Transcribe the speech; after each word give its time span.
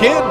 kid. 0.00 0.22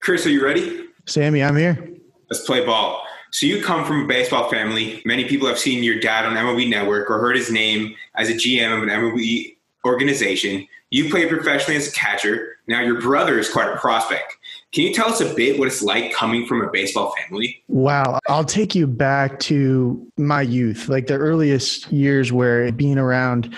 Chris, 0.00 0.24
are 0.26 0.30
you 0.30 0.44
ready? 0.44 0.86
Sammy, 1.06 1.42
I'm 1.42 1.56
here. 1.56 1.96
Let's 2.30 2.44
play 2.44 2.64
ball. 2.64 3.02
So 3.32 3.46
you 3.46 3.60
come 3.60 3.84
from 3.84 4.04
a 4.04 4.06
baseball 4.06 4.48
family. 4.48 5.02
Many 5.04 5.24
people 5.24 5.48
have 5.48 5.58
seen 5.58 5.82
your 5.82 5.98
dad 5.98 6.24
on 6.24 6.34
MLB 6.36 6.70
Network 6.70 7.10
or 7.10 7.18
heard 7.18 7.34
his 7.34 7.50
name 7.50 7.96
as 8.14 8.30
a 8.30 8.34
GM 8.34 8.76
of 8.76 8.84
an 8.84 8.90
MLB 8.90 9.56
organization. 9.84 10.68
You 10.90 11.10
played 11.10 11.28
professionally 11.28 11.76
as 11.76 11.88
a 11.88 11.92
catcher. 11.92 12.58
Now 12.68 12.80
your 12.80 13.00
brother 13.00 13.40
is 13.40 13.50
quite 13.50 13.68
a 13.68 13.76
prospect. 13.76 14.36
Can 14.70 14.84
you 14.84 14.94
tell 14.94 15.08
us 15.08 15.20
a 15.20 15.34
bit 15.34 15.58
what 15.58 15.66
it's 15.66 15.82
like 15.82 16.12
coming 16.12 16.46
from 16.46 16.62
a 16.62 16.70
baseball 16.70 17.12
family? 17.20 17.62
Wow. 17.66 18.20
I'll 18.28 18.44
take 18.44 18.74
you 18.74 18.86
back 18.86 19.40
to 19.40 20.06
my 20.16 20.42
youth, 20.42 20.88
like 20.88 21.08
the 21.08 21.14
earliest 21.14 21.90
years 21.90 22.32
where 22.32 22.70
being 22.70 22.98
around 22.98 23.56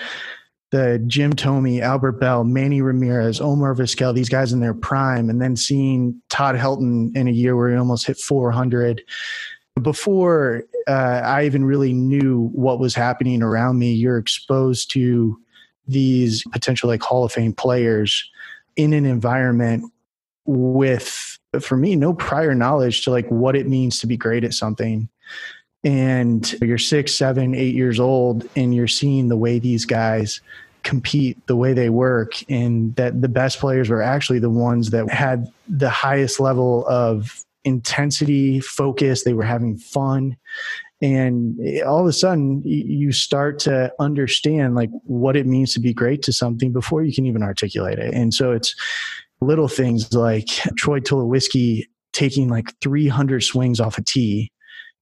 the 0.71 1.01
Jim 1.07 1.31
Thome, 1.31 1.81
Albert 1.81 2.13
Belle, 2.13 2.43
Manny 2.43 2.81
Ramirez, 2.81 3.39
Omar 3.39 3.73
Vizquel, 3.73 4.13
these 4.13 4.29
guys 4.29 4.51
in 4.51 4.59
their 4.59 4.73
prime, 4.73 5.29
and 5.29 5.41
then 5.41 5.55
seeing 5.55 6.21
Todd 6.29 6.55
Helton 6.55 7.15
in 7.15 7.27
a 7.27 7.31
year 7.31 7.55
where 7.55 7.69
he 7.69 7.77
almost 7.77 8.07
hit 8.07 8.17
400. 8.17 9.01
Before 9.81 10.63
uh, 10.87 11.21
I 11.23 11.45
even 11.45 11.63
really 11.63 11.93
knew 11.93 12.49
what 12.53 12.79
was 12.79 12.95
happening 12.95 13.41
around 13.41 13.79
me, 13.79 13.93
you're 13.93 14.17
exposed 14.17 14.91
to 14.91 15.39
these 15.87 16.43
potential 16.51 16.89
like 16.89 17.01
Hall 17.01 17.23
of 17.23 17.31
Fame 17.31 17.53
players 17.53 18.29
in 18.75 18.93
an 18.93 19.05
environment 19.05 19.91
with, 20.45 21.37
for 21.61 21.77
me, 21.77 21.95
no 21.95 22.13
prior 22.13 22.53
knowledge 22.53 23.03
to 23.03 23.11
like 23.11 23.27
what 23.29 23.55
it 23.55 23.67
means 23.67 23.99
to 23.99 24.07
be 24.07 24.17
great 24.17 24.43
at 24.43 24.53
something 24.53 25.07
and 25.83 26.51
you're 26.61 26.77
six, 26.77 27.15
seven, 27.15 27.53
eight 27.55 27.75
years 27.75 27.99
old, 27.99 28.47
and 28.55 28.73
you're 28.73 28.87
seeing 28.87 29.29
the 29.29 29.37
way 29.37 29.59
these 29.59 29.85
guys 29.85 30.41
compete, 30.83 31.37
the 31.47 31.55
way 31.55 31.73
they 31.73 31.89
work, 31.89 32.31
and 32.49 32.95
that 32.95 33.21
the 33.21 33.29
best 33.29 33.59
players 33.59 33.89
were 33.89 34.01
actually 34.01 34.39
the 34.39 34.49
ones 34.49 34.89
that 34.91 35.09
had 35.09 35.51
the 35.67 35.89
highest 35.89 36.39
level 36.39 36.85
of 36.87 37.43
intensity, 37.63 38.59
focus. 38.59 39.23
They 39.23 39.33
were 39.33 39.43
having 39.43 39.77
fun. 39.77 40.37
And 41.01 41.59
all 41.85 41.99
of 41.99 42.07
a 42.07 42.13
sudden, 42.13 42.63
you 42.65 43.11
start 43.11 43.59
to 43.59 43.93
understand 43.99 44.73
like 44.73 44.89
what 45.03 45.35
it 45.35 45.45
means 45.45 45.73
to 45.73 45.79
be 45.79 45.93
great 45.93 46.23
to 46.23 46.33
something 46.33 46.71
before 46.71 47.03
you 47.03 47.13
can 47.13 47.25
even 47.25 47.43
articulate 47.43 47.99
it. 47.99 48.13
And 48.13 48.33
so 48.33 48.51
it's 48.51 48.73
little 49.41 49.67
things 49.67 50.11
like 50.13 50.47
Troy 50.75 50.99
Tulowitzki 50.99 51.83
taking 52.13 52.49
like 52.49 52.73
300 52.81 53.43
swings 53.43 53.79
off 53.79 53.99
a 53.99 54.03
tee 54.03 54.51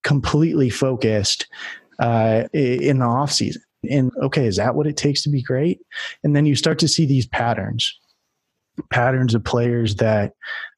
completely 0.05 0.69
focused 0.69 1.47
uh, 1.99 2.43
in 2.53 2.99
the 2.99 3.05
off 3.05 3.31
season. 3.31 3.61
And 3.89 4.11
okay, 4.21 4.47
is 4.47 4.55
that 4.55 4.75
what 4.75 4.87
it 4.87 4.95
takes 4.95 5.23
to 5.23 5.29
be 5.29 5.41
great? 5.41 5.79
And 6.23 6.35
then 6.35 6.45
you 6.45 6.55
start 6.55 6.79
to 6.79 6.87
see 6.87 7.05
these 7.05 7.27
patterns, 7.27 7.99
patterns 8.89 9.35
of 9.35 9.43
players 9.43 9.95
that 9.95 10.33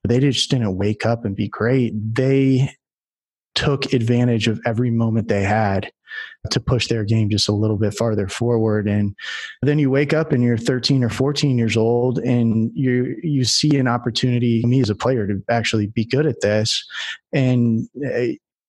they 0.07 0.19
just 0.19 0.49
didn't 0.49 0.77
wake 0.77 1.05
up 1.05 1.25
and 1.25 1.35
be 1.35 1.47
great. 1.47 1.93
They 1.95 2.71
took 3.55 3.93
advantage 3.93 4.47
of 4.47 4.59
every 4.65 4.91
moment 4.91 5.27
they 5.27 5.43
had 5.43 5.91
to 6.51 6.59
push 6.59 6.87
their 6.87 7.03
game 7.03 7.29
just 7.29 7.49
a 7.49 7.53
little 7.53 7.77
bit 7.77 7.93
farther 7.93 8.27
forward 8.27 8.87
and 8.87 9.15
then 9.61 9.77
you 9.77 9.89
wake 9.89 10.13
up 10.13 10.31
and 10.31 10.41
you're 10.41 10.57
13 10.57 11.03
or 11.03 11.09
14 11.09 11.57
years 11.57 11.75
old 11.75 12.17
and 12.19 12.71
you 12.73 13.15
you 13.21 13.43
see 13.43 13.77
an 13.77 13.87
opportunity 13.87 14.63
me 14.65 14.79
as 14.79 14.89
a 14.89 14.95
player 14.95 15.27
to 15.27 15.43
actually 15.49 15.87
be 15.87 16.05
good 16.05 16.25
at 16.25 16.39
this 16.41 16.85
and 17.33 17.87
uh, 18.05 18.27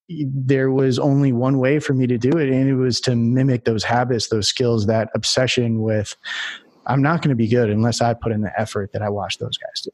there 0.09 0.70
was 0.70 0.98
only 0.98 1.33
one 1.33 1.59
way 1.59 1.78
for 1.78 1.92
me 1.92 2.06
to 2.06 2.17
do 2.17 2.31
it 2.39 2.48
and 2.48 2.69
it 2.69 2.75
was 2.75 3.01
to 3.01 3.14
mimic 3.14 3.64
those 3.64 3.84
habits 3.84 4.28
those 4.28 4.48
skills 4.48 4.87
that 4.87 5.11
obsession 5.15 5.83
with 5.83 6.17
i'm 6.87 7.03
not 7.03 7.20
going 7.20 7.28
to 7.28 7.37
be 7.37 7.48
good 7.48 7.69
unless 7.69 8.00
i 8.00 8.15
put 8.15 8.33
in 8.33 8.41
the 8.41 8.61
effort 8.61 8.91
that 8.93 9.03
i 9.03 9.09
watched 9.09 9.41
those 9.41 9.59
guys 9.59 9.83
do. 9.83 9.91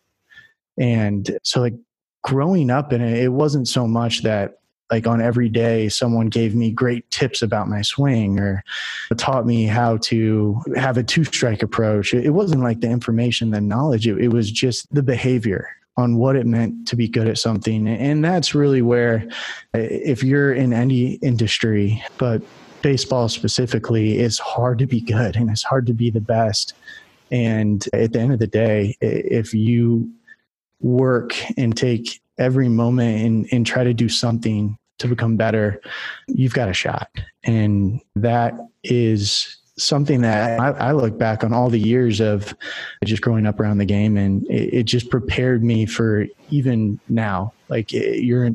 And 0.76 1.38
so 1.42 1.60
like 1.60 1.74
growing 2.22 2.70
up 2.70 2.92
in 2.92 3.00
it 3.00 3.18
it 3.18 3.28
wasn't 3.28 3.68
so 3.68 3.86
much 3.86 4.22
that 4.22 4.58
like 4.90 5.06
on 5.06 5.20
every 5.20 5.48
day 5.48 5.88
someone 5.88 6.28
gave 6.28 6.54
me 6.54 6.70
great 6.70 7.10
tips 7.10 7.42
about 7.42 7.68
my 7.68 7.82
swing 7.82 8.38
or 8.38 8.62
taught 9.16 9.46
me 9.46 9.64
how 9.64 9.96
to 9.98 10.60
have 10.76 10.96
a 10.98 11.02
two 11.02 11.24
strike 11.24 11.62
approach. 11.62 12.12
It 12.12 12.30
wasn't 12.30 12.62
like 12.62 12.80
the 12.80 12.90
information 12.90 13.50
the 13.50 13.60
knowledge 13.60 14.06
it 14.06 14.28
was 14.28 14.50
just 14.50 14.92
the 14.94 15.02
behavior 15.02 15.68
on 15.96 16.16
what 16.16 16.36
it 16.36 16.46
meant 16.46 16.88
to 16.88 16.96
be 16.96 17.08
good 17.08 17.28
at 17.28 17.38
something. 17.38 17.86
And 17.86 18.24
that's 18.24 18.54
really 18.54 18.82
where, 18.82 19.26
if 19.74 20.22
you're 20.22 20.52
in 20.52 20.72
any 20.72 21.14
industry, 21.14 22.02
but 22.18 22.42
baseball 22.82 23.28
specifically, 23.28 24.18
it's 24.18 24.38
hard 24.38 24.78
to 24.80 24.86
be 24.86 25.00
good 25.00 25.36
and 25.36 25.50
it's 25.50 25.62
hard 25.62 25.86
to 25.86 25.94
be 25.94 26.10
the 26.10 26.20
best. 26.20 26.74
And 27.30 27.84
at 27.92 28.12
the 28.12 28.20
end 28.20 28.32
of 28.32 28.38
the 28.38 28.46
day, 28.46 28.96
if 29.00 29.54
you 29.54 30.10
work 30.80 31.34
and 31.56 31.76
take 31.76 32.20
every 32.38 32.68
moment 32.68 33.24
and, 33.24 33.48
and 33.52 33.66
try 33.66 33.84
to 33.84 33.94
do 33.94 34.08
something 34.08 34.76
to 34.98 35.08
become 35.08 35.36
better, 35.36 35.80
you've 36.28 36.54
got 36.54 36.68
a 36.68 36.74
shot. 36.74 37.08
And 37.44 38.00
that 38.16 38.54
is 38.82 39.56
something 39.76 40.20
that 40.22 40.60
I, 40.60 40.70
I, 40.70 40.92
look 40.92 41.18
back 41.18 41.42
on 41.42 41.52
all 41.52 41.68
the 41.68 41.80
years 41.80 42.20
of 42.20 42.54
just 43.04 43.22
growing 43.22 43.44
up 43.44 43.58
around 43.58 43.78
the 43.78 43.84
game 43.84 44.16
and 44.16 44.46
it, 44.48 44.74
it 44.74 44.82
just 44.84 45.10
prepared 45.10 45.64
me 45.64 45.84
for 45.84 46.26
even 46.50 47.00
now. 47.08 47.52
Like 47.68 47.92
you're 47.92 48.50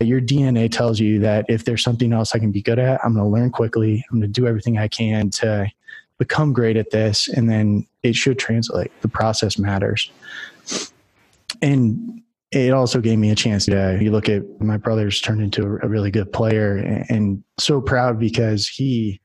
your 0.00 0.20
dna 0.20 0.68
tells 0.68 0.98
you 0.98 1.20
that 1.20 1.46
if 1.48 1.64
there's 1.64 1.80
something 1.80 2.12
else 2.12 2.34
i 2.34 2.38
can 2.40 2.50
be 2.50 2.60
good 2.60 2.80
at 2.80 2.98
i'm 3.04 3.14
going 3.14 3.24
to 3.24 3.30
learn 3.30 3.50
quickly. 3.50 4.04
I'm 4.10 4.18
going 4.18 4.32
to 4.32 4.40
do 4.40 4.48
everything 4.48 4.76
i 4.76 4.88
can 4.88 5.30
to 5.30 5.70
become 6.18 6.52
great 6.52 6.76
at 6.76 6.90
this 6.90 7.28
and 7.28 7.48
then 7.48 7.86
it 8.02 8.14
should 8.14 8.38
translate. 8.38 8.92
The 9.02 9.08
process 9.08 9.58
matters. 9.58 10.10
And 11.60 12.22
it 12.50 12.72
also 12.72 13.00
gave 13.00 13.18
me 13.18 13.30
a 13.30 13.34
chance 13.34 13.64
to 13.66 13.98
you 14.00 14.10
look 14.10 14.28
at 14.28 14.42
my 14.60 14.76
brother's 14.76 15.20
turned 15.20 15.42
into 15.42 15.62
a 15.82 15.88
really 15.88 16.10
good 16.10 16.32
player 16.32 16.76
and 17.08 17.42
so 17.58 17.80
proud 17.80 18.18
because 18.18 18.68
he 18.68 19.20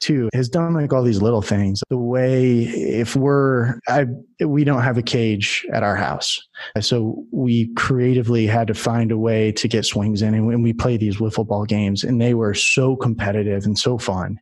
too 0.00 0.28
has 0.32 0.48
done 0.48 0.74
like 0.74 0.92
all 0.92 1.02
these 1.02 1.22
little 1.22 1.42
things. 1.42 1.82
The 1.90 1.98
way 1.98 2.62
if 2.62 3.16
we're 3.16 3.78
I, 3.88 4.06
we 4.44 4.64
don't 4.64 4.82
have 4.82 4.98
a 4.98 5.02
cage 5.02 5.66
at 5.72 5.82
our 5.82 5.96
house. 5.96 6.40
So 6.80 7.24
we 7.32 7.72
creatively 7.74 8.46
had 8.46 8.66
to 8.68 8.74
find 8.74 9.12
a 9.12 9.18
way 9.18 9.52
to 9.52 9.68
get 9.68 9.84
swings 9.84 10.22
in 10.22 10.34
and 10.34 10.46
when 10.46 10.62
we 10.62 10.72
play 10.72 10.96
these 10.96 11.16
wiffle 11.16 11.46
ball 11.46 11.64
games 11.64 12.04
and 12.04 12.20
they 12.20 12.34
were 12.34 12.54
so 12.54 12.96
competitive 12.96 13.64
and 13.64 13.78
so 13.78 13.98
fun. 13.98 14.38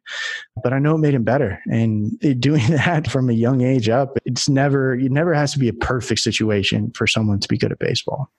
But 0.63 0.73
i 0.73 0.79
know 0.79 0.95
it 0.95 0.99
made 0.99 1.15
him 1.15 1.25
better 1.25 1.61
and 1.67 2.19
doing 2.41 2.67
that 2.69 3.11
from 3.11 3.31
a 3.31 3.35
young 3.35 3.63
age 3.63 3.89
up 3.89 4.17
it's 4.25 4.49
never 4.49 4.95
it 4.95 5.13
never 5.13 5.35
has 5.35 5.53
to 5.53 5.59
be 5.59 5.69
a 5.69 5.73
perfect 5.73 6.21
situation 6.21 6.91
for 6.93 7.07
someone 7.07 7.41
to 7.41 7.49
be 7.49 7.59
good 7.59 7.73
at 7.73 7.79
baseball 7.79 8.31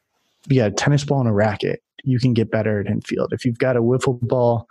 you 0.47 0.61
got 0.61 0.71
a 0.71 0.75
tennis 0.75 1.03
ball 1.03 1.19
and 1.19 1.29
a 1.29 1.33
racket 1.33 1.81
you 2.07 2.19
can 2.19 2.33
get 2.33 2.49
better 2.49 2.79
at 2.79 2.87
infield. 2.87 3.33
If 3.33 3.45
you've 3.45 3.59
got 3.59 3.75
a 3.75 3.81
wiffle 3.81 4.19
ball 4.21 4.67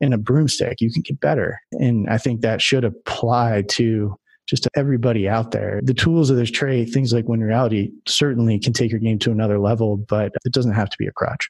and 0.00 0.12
a 0.12 0.18
broomstick, 0.18 0.80
you 0.80 0.92
can 0.92 1.02
get 1.02 1.20
better. 1.20 1.60
And 1.72 2.08
I 2.08 2.18
think 2.18 2.40
that 2.40 2.60
should 2.60 2.84
apply 2.84 3.62
to 3.70 4.16
just 4.46 4.64
to 4.64 4.70
everybody 4.76 5.26
out 5.26 5.52
there. 5.52 5.80
The 5.82 5.94
tools 5.94 6.28
of 6.28 6.36
this 6.36 6.50
trade, 6.50 6.92
things 6.92 7.12
like 7.12 7.26
win 7.26 7.40
reality, 7.40 7.90
certainly 8.06 8.58
can 8.58 8.74
take 8.74 8.90
your 8.90 9.00
game 9.00 9.18
to 9.20 9.30
another 9.30 9.58
level, 9.58 9.96
but 9.96 10.32
it 10.44 10.52
doesn't 10.52 10.74
have 10.74 10.90
to 10.90 10.96
be 10.98 11.06
a 11.06 11.12
crutch. 11.12 11.48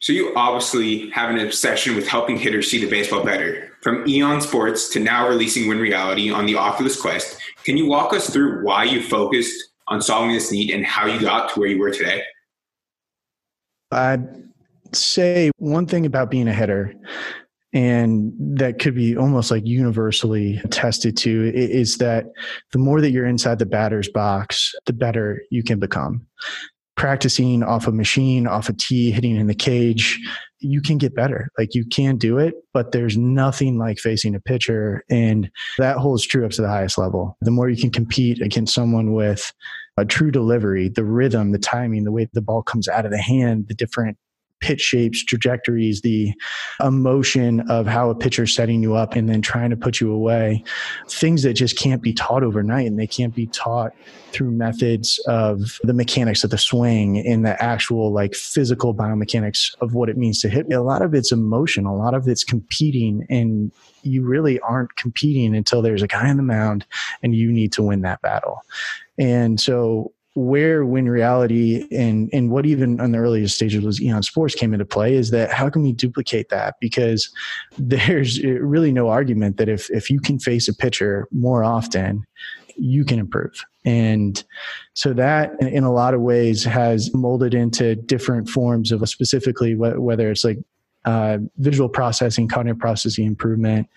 So 0.00 0.12
you 0.12 0.32
obviously 0.36 1.10
have 1.10 1.28
an 1.30 1.40
obsession 1.40 1.96
with 1.96 2.06
helping 2.06 2.38
hitters 2.38 2.70
see 2.70 2.78
the 2.78 2.88
baseball 2.88 3.24
better. 3.24 3.72
From 3.82 4.06
Eon 4.06 4.40
Sports 4.40 4.88
to 4.90 5.00
now 5.00 5.28
releasing 5.28 5.66
Win 5.66 5.80
Reality 5.80 6.30
on 6.30 6.46
the 6.46 6.54
Oculus 6.54 7.00
Quest, 7.00 7.36
can 7.64 7.76
you 7.76 7.86
walk 7.86 8.12
us 8.12 8.30
through 8.30 8.64
why 8.64 8.84
you 8.84 9.02
focused 9.02 9.67
on 9.90 10.00
solving 10.02 10.32
this 10.32 10.52
need 10.52 10.70
and 10.70 10.84
how 10.84 11.06
you 11.06 11.20
got 11.20 11.52
to 11.52 11.60
where 11.60 11.68
you 11.68 11.78
were 11.78 11.90
today? 11.90 12.22
I'd 13.90 14.26
say 14.92 15.50
one 15.58 15.86
thing 15.86 16.06
about 16.06 16.30
being 16.30 16.48
a 16.48 16.52
hitter, 16.52 16.94
and 17.72 18.32
that 18.38 18.78
could 18.78 18.94
be 18.94 19.16
almost 19.16 19.50
like 19.50 19.66
universally 19.66 20.60
attested 20.64 21.16
to, 21.18 21.52
is 21.54 21.98
that 21.98 22.26
the 22.72 22.78
more 22.78 23.00
that 23.00 23.10
you're 23.10 23.26
inside 23.26 23.58
the 23.58 23.66
batter's 23.66 24.08
box, 24.08 24.74
the 24.86 24.92
better 24.92 25.42
you 25.50 25.62
can 25.62 25.78
become. 25.78 26.26
Practicing 26.98 27.62
off 27.62 27.86
a 27.86 27.92
machine, 27.92 28.46
off 28.46 28.68
a 28.68 28.74
tee, 28.74 29.10
hitting 29.10 29.36
in 29.36 29.46
the 29.46 29.54
cage, 29.54 30.20
you 30.58 30.82
can 30.82 30.98
get 30.98 31.14
better. 31.14 31.48
Like 31.56 31.74
you 31.74 31.86
can 31.86 32.16
do 32.18 32.38
it, 32.38 32.54
but 32.74 32.92
there's 32.92 33.16
nothing 33.16 33.78
like 33.78 33.98
facing 33.98 34.34
a 34.34 34.40
pitcher. 34.40 35.04
And 35.08 35.50
that 35.78 35.96
holds 35.96 36.26
true 36.26 36.44
up 36.44 36.50
to 36.52 36.62
the 36.62 36.68
highest 36.68 36.98
level. 36.98 37.36
The 37.40 37.50
more 37.50 37.68
you 37.68 37.80
can 37.80 37.90
compete 37.90 38.42
against 38.42 38.74
someone 38.74 39.12
with 39.12 39.52
a 39.96 40.04
true 40.04 40.30
delivery, 40.30 40.88
the 40.88 41.04
rhythm, 41.04 41.52
the 41.52 41.58
timing, 41.58 42.04
the 42.04 42.12
way 42.12 42.28
the 42.32 42.42
ball 42.42 42.62
comes 42.62 42.88
out 42.88 43.04
of 43.04 43.12
the 43.12 43.18
hand, 43.18 43.66
the 43.68 43.74
different 43.74 44.18
pitch 44.60 44.80
shapes, 44.80 45.24
trajectories, 45.24 46.00
the 46.02 46.32
emotion 46.80 47.60
of 47.70 47.86
how 47.86 48.10
a 48.10 48.14
pitcher's 48.14 48.54
setting 48.54 48.82
you 48.82 48.94
up 48.94 49.14
and 49.14 49.28
then 49.28 49.40
trying 49.42 49.70
to 49.70 49.76
put 49.76 50.00
you 50.00 50.12
away, 50.12 50.62
things 51.08 51.42
that 51.42 51.54
just 51.54 51.78
can't 51.78 52.02
be 52.02 52.12
taught 52.12 52.42
overnight 52.42 52.86
and 52.86 52.98
they 52.98 53.06
can't 53.06 53.34
be 53.34 53.46
taught 53.46 53.92
through 54.32 54.50
methods 54.50 55.18
of 55.26 55.78
the 55.84 55.94
mechanics 55.94 56.44
of 56.44 56.50
the 56.50 56.58
swing 56.58 57.18
and 57.18 57.46
the 57.46 57.60
actual 57.62 58.12
like 58.12 58.34
physical 58.34 58.94
biomechanics 58.94 59.74
of 59.80 59.94
what 59.94 60.08
it 60.08 60.16
means 60.16 60.40
to 60.40 60.48
hit. 60.48 60.70
A 60.72 60.80
lot 60.80 61.02
of 61.02 61.14
it's 61.14 61.32
emotion, 61.32 61.86
a 61.86 61.96
lot 61.96 62.14
of 62.14 62.28
it's 62.28 62.44
competing, 62.44 63.26
and 63.30 63.72
you 64.02 64.24
really 64.24 64.60
aren't 64.60 64.96
competing 64.96 65.56
until 65.56 65.82
there's 65.82 66.02
a 66.02 66.06
guy 66.06 66.28
on 66.28 66.36
the 66.36 66.42
mound 66.42 66.86
and 67.22 67.34
you 67.34 67.50
need 67.50 67.72
to 67.72 67.82
win 67.82 68.02
that 68.02 68.20
battle. 68.22 68.62
And 69.18 69.60
so 69.60 70.12
where 70.38 70.84
win 70.84 71.08
reality 71.08 71.86
and 71.90 72.30
and 72.32 72.50
what 72.50 72.64
even 72.64 73.00
on 73.00 73.10
the 73.12 73.18
earliest 73.18 73.56
stages 73.56 73.84
was 73.84 74.00
eon 74.00 74.22
sports 74.22 74.54
came 74.54 74.72
into 74.72 74.84
play 74.84 75.14
is 75.14 75.30
that 75.30 75.50
how 75.50 75.68
can 75.68 75.82
we 75.82 75.92
duplicate 75.92 76.48
that? 76.48 76.76
Because 76.80 77.30
there's 77.78 78.42
really 78.44 78.92
no 78.92 79.08
argument 79.08 79.56
that 79.56 79.68
if 79.68 79.90
if 79.90 80.10
you 80.10 80.20
can 80.20 80.38
face 80.38 80.68
a 80.68 80.74
pitcher 80.74 81.28
more 81.32 81.64
often 81.64 82.24
you 82.80 83.04
can 83.04 83.18
improve. 83.18 83.64
And 83.84 84.42
so 84.94 85.12
that 85.14 85.60
in 85.60 85.82
a 85.82 85.92
lot 85.92 86.14
of 86.14 86.20
ways 86.20 86.62
has 86.62 87.12
molded 87.12 87.52
into 87.52 87.96
different 87.96 88.48
forms 88.48 88.92
of 88.92 89.06
specifically 89.08 89.74
whether 89.74 90.30
it's 90.30 90.44
like 90.44 90.58
uh, 91.08 91.38
visual 91.56 91.88
processing, 91.88 92.46
cognitive 92.48 92.78
processing 92.78 93.24
improvement, 93.24 93.88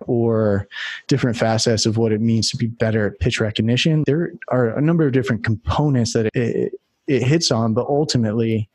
or 0.00 0.68
different 1.06 1.34
facets 1.34 1.86
of 1.86 1.96
what 1.96 2.12
it 2.12 2.20
means 2.20 2.50
to 2.50 2.58
be 2.58 2.66
better 2.66 3.06
at 3.06 3.18
pitch 3.20 3.40
recognition. 3.40 4.04
There 4.06 4.32
are 4.48 4.76
a 4.76 4.82
number 4.82 5.06
of 5.06 5.12
different 5.12 5.44
components 5.44 6.12
that 6.12 6.26
it, 6.34 6.74
it 7.06 7.22
hits 7.22 7.50
on, 7.50 7.72
but 7.72 7.86
ultimately, 7.86 8.68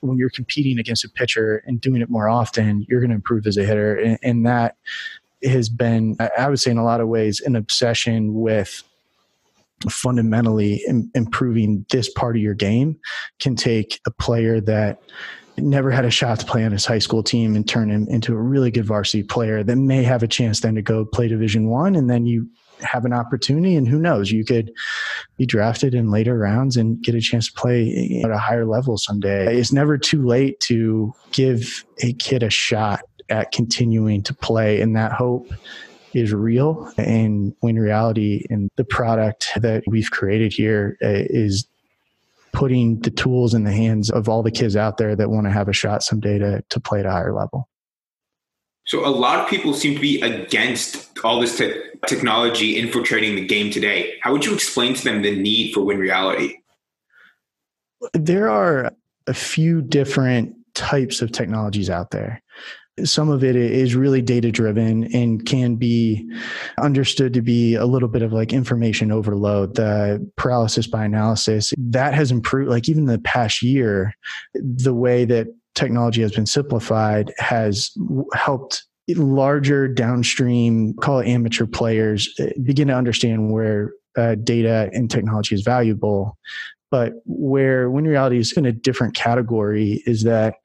when 0.00 0.18
you're 0.18 0.30
competing 0.30 0.80
against 0.80 1.04
a 1.04 1.08
pitcher 1.08 1.62
and 1.66 1.80
doing 1.80 2.02
it 2.02 2.10
more 2.10 2.28
often, 2.28 2.84
you're 2.88 3.00
going 3.00 3.10
to 3.10 3.16
improve 3.16 3.46
as 3.46 3.56
a 3.56 3.64
hitter. 3.64 3.94
And, 3.96 4.18
and 4.24 4.46
that 4.46 4.74
has 5.44 5.68
been, 5.68 6.16
I 6.36 6.48
would 6.48 6.58
say, 6.58 6.72
in 6.72 6.78
a 6.78 6.84
lot 6.84 7.00
of 7.00 7.06
ways, 7.06 7.40
an 7.40 7.54
obsession 7.54 8.34
with 8.34 8.82
fundamentally 9.88 10.82
improving 11.14 11.86
this 11.90 12.08
part 12.08 12.34
of 12.34 12.42
your 12.42 12.54
game 12.54 12.98
can 13.38 13.54
take 13.54 14.00
a 14.04 14.10
player 14.10 14.60
that 14.60 15.00
never 15.58 15.90
had 15.90 16.04
a 16.04 16.10
shot 16.10 16.40
to 16.40 16.46
play 16.46 16.64
on 16.64 16.72
his 16.72 16.84
high 16.84 16.98
school 16.98 17.22
team 17.22 17.56
and 17.56 17.68
turn 17.68 17.90
him 17.90 18.06
into 18.08 18.32
a 18.32 18.40
really 18.40 18.70
good 18.70 18.84
varsity 18.84 19.22
player 19.22 19.62
that 19.62 19.76
may 19.76 20.02
have 20.02 20.22
a 20.22 20.28
chance 20.28 20.60
then 20.60 20.74
to 20.74 20.82
go 20.82 21.04
play 21.04 21.28
division 21.28 21.68
one 21.68 21.94
and 21.94 22.10
then 22.10 22.26
you 22.26 22.48
have 22.80 23.04
an 23.04 23.12
opportunity 23.12 23.74
and 23.74 23.88
who 23.88 23.98
knows 23.98 24.30
you 24.30 24.44
could 24.44 24.70
be 25.36 25.46
drafted 25.46 25.94
in 25.94 26.10
later 26.10 26.36
rounds 26.36 26.76
and 26.76 27.02
get 27.02 27.14
a 27.14 27.20
chance 27.20 27.46
to 27.50 27.58
play 27.58 28.20
at 28.24 28.30
a 28.30 28.38
higher 28.38 28.66
level 28.66 28.98
someday. 28.98 29.56
It's 29.56 29.72
never 29.72 29.96
too 29.96 30.26
late 30.26 30.60
to 30.60 31.12
give 31.32 31.84
a 32.02 32.12
kid 32.14 32.42
a 32.42 32.50
shot 32.50 33.00
at 33.28 33.52
continuing 33.52 34.22
to 34.24 34.34
play 34.34 34.80
and 34.80 34.94
that 34.96 35.12
hope 35.12 35.50
is 36.14 36.32
real. 36.32 36.90
And 36.96 37.54
Win 37.62 37.78
Reality 37.78 38.44
and 38.50 38.70
the 38.76 38.84
product 38.84 39.52
that 39.56 39.82
we've 39.86 40.10
created 40.10 40.52
here 40.52 40.96
uh, 41.02 41.24
is 41.28 41.66
putting 42.56 42.98
the 43.00 43.10
tools 43.10 43.52
in 43.52 43.64
the 43.64 43.72
hands 43.72 44.10
of 44.10 44.30
all 44.30 44.42
the 44.42 44.50
kids 44.50 44.76
out 44.76 44.96
there 44.96 45.14
that 45.14 45.28
want 45.28 45.46
to 45.46 45.52
have 45.52 45.68
a 45.68 45.74
shot 45.74 46.02
someday 46.02 46.38
to, 46.38 46.64
to 46.70 46.80
play 46.80 47.00
at 47.00 47.04
a 47.04 47.10
higher 47.10 47.34
level. 47.34 47.68
So 48.86 49.04
a 49.04 49.10
lot 49.10 49.40
of 49.40 49.46
people 49.46 49.74
seem 49.74 49.94
to 49.94 50.00
be 50.00 50.22
against 50.22 51.18
all 51.22 51.38
this 51.38 51.58
te- 51.58 51.74
technology 52.06 52.78
infiltrating 52.78 53.34
the 53.34 53.46
game 53.46 53.70
today. 53.70 54.14
How 54.22 54.32
would 54.32 54.46
you 54.46 54.54
explain 54.54 54.94
to 54.94 55.04
them 55.04 55.20
the 55.20 55.36
need 55.36 55.74
for 55.74 55.82
win 55.82 55.98
reality? 55.98 56.56
There 58.14 58.48
are 58.48 58.90
a 59.26 59.34
few 59.34 59.82
different 59.82 60.56
types 60.74 61.20
of 61.20 61.32
technologies 61.32 61.90
out 61.90 62.10
there 62.10 62.42
some 63.04 63.28
of 63.28 63.44
it 63.44 63.56
is 63.56 63.94
really 63.94 64.22
data 64.22 64.50
driven 64.50 65.04
and 65.14 65.44
can 65.44 65.76
be 65.76 66.28
understood 66.80 67.34
to 67.34 67.42
be 67.42 67.74
a 67.74 67.84
little 67.84 68.08
bit 68.08 68.22
of 68.22 68.32
like 68.32 68.52
information 68.52 69.12
overload. 69.12 69.74
The 69.74 70.26
paralysis 70.36 70.86
by 70.86 71.04
analysis 71.04 71.72
that 71.76 72.14
has 72.14 72.30
improved 72.30 72.70
like 72.70 72.88
even 72.88 73.06
the 73.06 73.18
past 73.18 73.62
year 73.62 74.14
the 74.54 74.94
way 74.94 75.24
that 75.26 75.48
technology 75.74 76.22
has 76.22 76.32
been 76.32 76.46
simplified 76.46 77.32
has 77.38 77.90
helped 78.34 78.84
larger 79.08 79.86
downstream 79.86 80.94
call 80.94 81.20
it 81.20 81.28
amateur 81.28 81.66
players 81.66 82.34
eh, 82.40 82.50
begin 82.64 82.88
to 82.88 82.94
understand 82.94 83.52
where 83.52 83.92
uh, 84.16 84.34
data 84.36 84.90
and 84.92 85.10
technology 85.10 85.54
is 85.54 85.62
valuable 85.62 86.36
but 86.90 87.14
where 87.24 87.90
win 87.90 88.06
reality 88.06 88.38
is 88.38 88.52
in 88.56 88.66
a 88.66 88.72
different 88.72 89.14
category 89.14 90.02
is 90.06 90.22
that 90.22 90.56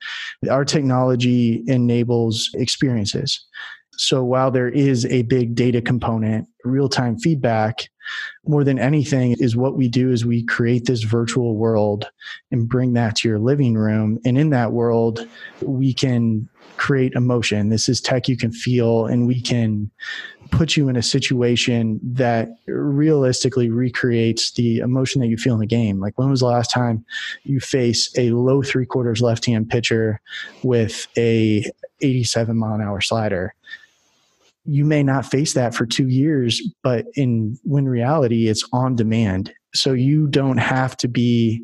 our 0.49 0.65
technology 0.65 1.63
enables 1.67 2.49
experiences. 2.53 3.45
So 3.97 4.23
while 4.23 4.51
there 4.51 4.69
is 4.69 5.05
a 5.07 5.23
big 5.23 5.55
data 5.55 5.81
component, 5.81 6.47
real 6.63 6.89
time 6.89 7.17
feedback, 7.19 7.89
more 8.47 8.63
than 8.63 8.79
anything 8.79 9.35
is 9.39 9.55
what 9.55 9.77
we 9.77 9.87
do 9.87 10.11
is 10.11 10.25
we 10.25 10.43
create 10.43 10.85
this 10.85 11.03
virtual 11.03 11.55
world 11.55 12.05
and 12.51 12.67
bring 12.67 12.93
that 12.93 13.17
to 13.17 13.29
your 13.29 13.39
living 13.39 13.75
room. 13.75 14.19
And 14.25 14.37
in 14.37 14.49
that 14.51 14.71
world, 14.71 15.27
we 15.61 15.93
can 15.93 16.49
create 16.77 17.13
emotion. 17.13 17.69
This 17.69 17.87
is 17.87 18.01
tech 18.01 18.27
you 18.27 18.37
can 18.37 18.51
feel, 18.51 19.05
and 19.05 19.27
we 19.27 19.41
can 19.41 19.91
put 20.51 20.75
you 20.75 20.89
in 20.89 20.95
a 20.95 21.01
situation 21.01 21.99
that 22.03 22.49
realistically 22.67 23.69
recreates 23.69 24.51
the 24.53 24.79
emotion 24.79 25.21
that 25.21 25.27
you 25.27 25.37
feel 25.37 25.53
in 25.53 25.59
the 25.59 25.65
game. 25.65 25.99
Like 25.99 26.17
when 26.17 26.29
was 26.29 26.41
the 26.41 26.47
last 26.47 26.71
time 26.71 27.05
you 27.43 27.59
face 27.59 28.11
a 28.17 28.31
low 28.31 28.61
three 28.61 28.85
quarters 28.85 29.21
left 29.21 29.45
hand 29.45 29.69
pitcher 29.69 30.19
with 30.63 31.07
a 31.17 31.65
87 32.01 32.57
mile 32.57 32.73
an 32.73 32.81
hour 32.81 33.01
slider? 33.01 33.55
You 34.65 34.85
may 34.85 35.03
not 35.03 35.25
face 35.25 35.53
that 35.53 35.73
for 35.73 35.85
two 35.85 36.07
years, 36.07 36.61
but 36.83 37.05
in 37.15 37.57
Win 37.63 37.87
Reality, 37.87 38.47
it's 38.47 38.67
on 38.73 38.95
demand. 38.95 39.53
So 39.73 39.93
you 39.93 40.27
don't 40.27 40.57
have 40.57 40.97
to 40.97 41.07
be 41.07 41.63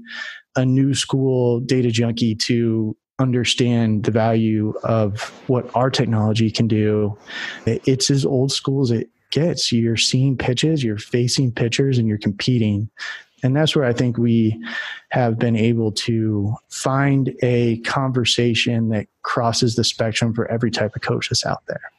a 0.55 0.65
new 0.65 0.93
school 0.95 1.59
data 1.59 1.91
junkie 1.91 2.35
to 2.35 2.95
understand 3.19 4.03
the 4.03 4.11
value 4.11 4.73
of 4.83 5.21
what 5.47 5.69
our 5.75 5.89
technology 5.89 6.51
can 6.51 6.67
do. 6.67 7.17
It's 7.65 8.09
as 8.09 8.25
old 8.25 8.51
school 8.51 8.83
as 8.83 8.91
it 8.91 9.09
gets. 9.31 9.71
You're 9.71 9.97
seeing 9.97 10.37
pitches, 10.37 10.83
you're 10.83 10.97
facing 10.97 11.51
pitchers, 11.51 11.97
and 11.97 12.07
you're 12.07 12.17
competing. 12.17 12.89
And 13.43 13.55
that's 13.55 13.75
where 13.75 13.85
I 13.85 13.93
think 13.93 14.17
we 14.17 14.59
have 15.09 15.37
been 15.37 15.55
able 15.55 15.91
to 15.93 16.55
find 16.69 17.35
a 17.43 17.77
conversation 17.79 18.89
that 18.89 19.07
crosses 19.21 19.75
the 19.75 19.83
spectrum 19.83 20.33
for 20.33 20.49
every 20.49 20.71
type 20.71 20.95
of 20.95 21.01
coach 21.01 21.29
that's 21.29 21.45
out 21.45 21.63
there. 21.67 21.91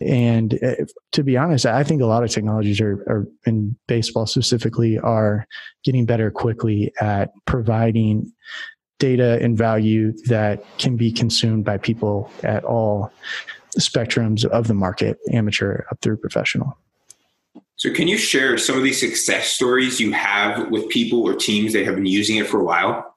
And 0.00 0.58
uh, 0.62 0.84
to 1.12 1.22
be 1.22 1.36
honest, 1.36 1.66
I 1.66 1.84
think 1.84 2.02
a 2.02 2.06
lot 2.06 2.24
of 2.24 2.30
technologies 2.30 2.80
are, 2.80 3.04
are 3.08 3.28
in 3.46 3.76
baseball 3.86 4.26
specifically 4.26 4.98
are 4.98 5.46
getting 5.84 6.04
better 6.06 6.30
quickly 6.30 6.92
at 7.00 7.32
providing 7.44 8.32
data 8.98 9.38
and 9.42 9.56
value 9.56 10.12
that 10.26 10.64
can 10.78 10.96
be 10.96 11.12
consumed 11.12 11.64
by 11.64 11.78
people 11.78 12.30
at 12.42 12.64
all 12.64 13.12
spectrums 13.78 14.44
of 14.44 14.68
the 14.68 14.74
market, 14.74 15.18
amateur 15.32 15.84
up 15.90 16.00
through 16.00 16.16
professional. 16.16 16.78
So, 17.76 17.92
can 17.92 18.06
you 18.06 18.16
share 18.16 18.56
some 18.56 18.76
of 18.76 18.84
these 18.84 19.00
success 19.00 19.48
stories 19.48 20.00
you 20.00 20.12
have 20.12 20.70
with 20.70 20.88
people 20.88 21.22
or 21.22 21.34
teams 21.34 21.72
that 21.72 21.84
have 21.84 21.96
been 21.96 22.06
using 22.06 22.36
it 22.36 22.46
for 22.46 22.60
a 22.60 22.64
while? 22.64 23.16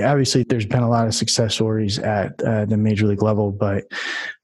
Obviously, 0.00 0.44
there's 0.44 0.66
been 0.66 0.82
a 0.82 0.88
lot 0.88 1.06
of 1.06 1.14
success 1.14 1.54
stories 1.54 1.98
at 1.98 2.40
uh, 2.42 2.64
the 2.64 2.76
major 2.76 3.06
league 3.06 3.22
level, 3.22 3.50
but 3.50 3.84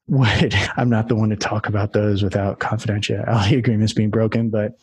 what 0.09 0.55
I'm 0.77 0.89
not 0.89 1.07
the 1.07 1.15
one 1.15 1.29
to 1.29 1.35
talk 1.35 1.67
about 1.67 1.93
those 1.93 2.23
without 2.23 2.59
confidentiality 2.59 3.57
agreements 3.57 3.93
being 3.93 4.09
broken. 4.09 4.49
But 4.49 4.73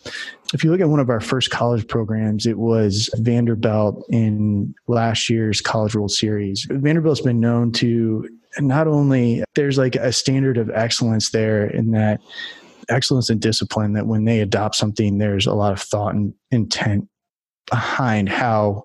if 0.54 0.62
you 0.62 0.70
look 0.70 0.80
at 0.80 0.88
one 0.88 1.00
of 1.00 1.10
our 1.10 1.20
first 1.20 1.50
college 1.50 1.86
programs, 1.88 2.46
it 2.46 2.58
was 2.58 3.10
Vanderbilt 3.16 4.06
in 4.08 4.74
last 4.86 5.28
year's 5.28 5.60
College 5.60 5.94
World 5.94 6.12
Series. 6.12 6.66
Vanderbilt's 6.70 7.20
been 7.20 7.40
known 7.40 7.72
to 7.72 8.28
not 8.60 8.86
only 8.86 9.44
there's 9.54 9.76
like 9.76 9.96
a 9.96 10.12
standard 10.12 10.56
of 10.56 10.70
excellence 10.70 11.30
there 11.30 11.66
in 11.66 11.90
that 11.90 12.20
excellence 12.88 13.28
and 13.28 13.40
discipline 13.40 13.92
that 13.94 14.06
when 14.06 14.24
they 14.24 14.40
adopt 14.40 14.76
something, 14.76 15.18
there's 15.18 15.46
a 15.46 15.54
lot 15.54 15.72
of 15.72 15.80
thought 15.80 16.14
and 16.14 16.32
intent 16.50 17.08
behind 17.68 18.28
how 18.28 18.84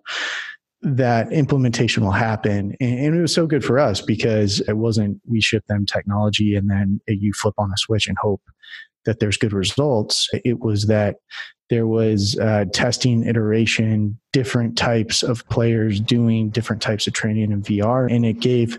that 0.81 1.31
implementation 1.31 2.03
will 2.03 2.11
happen. 2.11 2.75
And 2.79 3.15
it 3.15 3.21
was 3.21 3.33
so 3.33 3.45
good 3.45 3.63
for 3.63 3.77
us 3.77 4.01
because 4.01 4.61
it 4.61 4.77
wasn't 4.77 5.21
we 5.27 5.41
ship 5.41 5.65
them 5.67 5.85
technology 5.85 6.55
and 6.55 6.69
then 6.69 6.99
you 7.07 7.33
flip 7.33 7.53
on 7.57 7.71
a 7.71 7.77
switch 7.77 8.07
and 8.07 8.17
hope 8.17 8.41
that 9.05 9.19
there's 9.19 9.37
good 9.37 9.53
results. 9.53 10.29
It 10.45 10.59
was 10.59 10.87
that 10.87 11.17
there 11.69 11.87
was 11.87 12.37
uh, 12.37 12.65
testing, 12.73 13.25
iteration, 13.25 14.19
different 14.33 14.77
types 14.77 15.23
of 15.23 15.47
players 15.49 15.99
doing 15.99 16.49
different 16.49 16.81
types 16.81 17.07
of 17.07 17.13
training 17.13 17.51
in 17.51 17.61
VR, 17.61 18.13
and 18.13 18.25
it 18.25 18.41
gave 18.41 18.77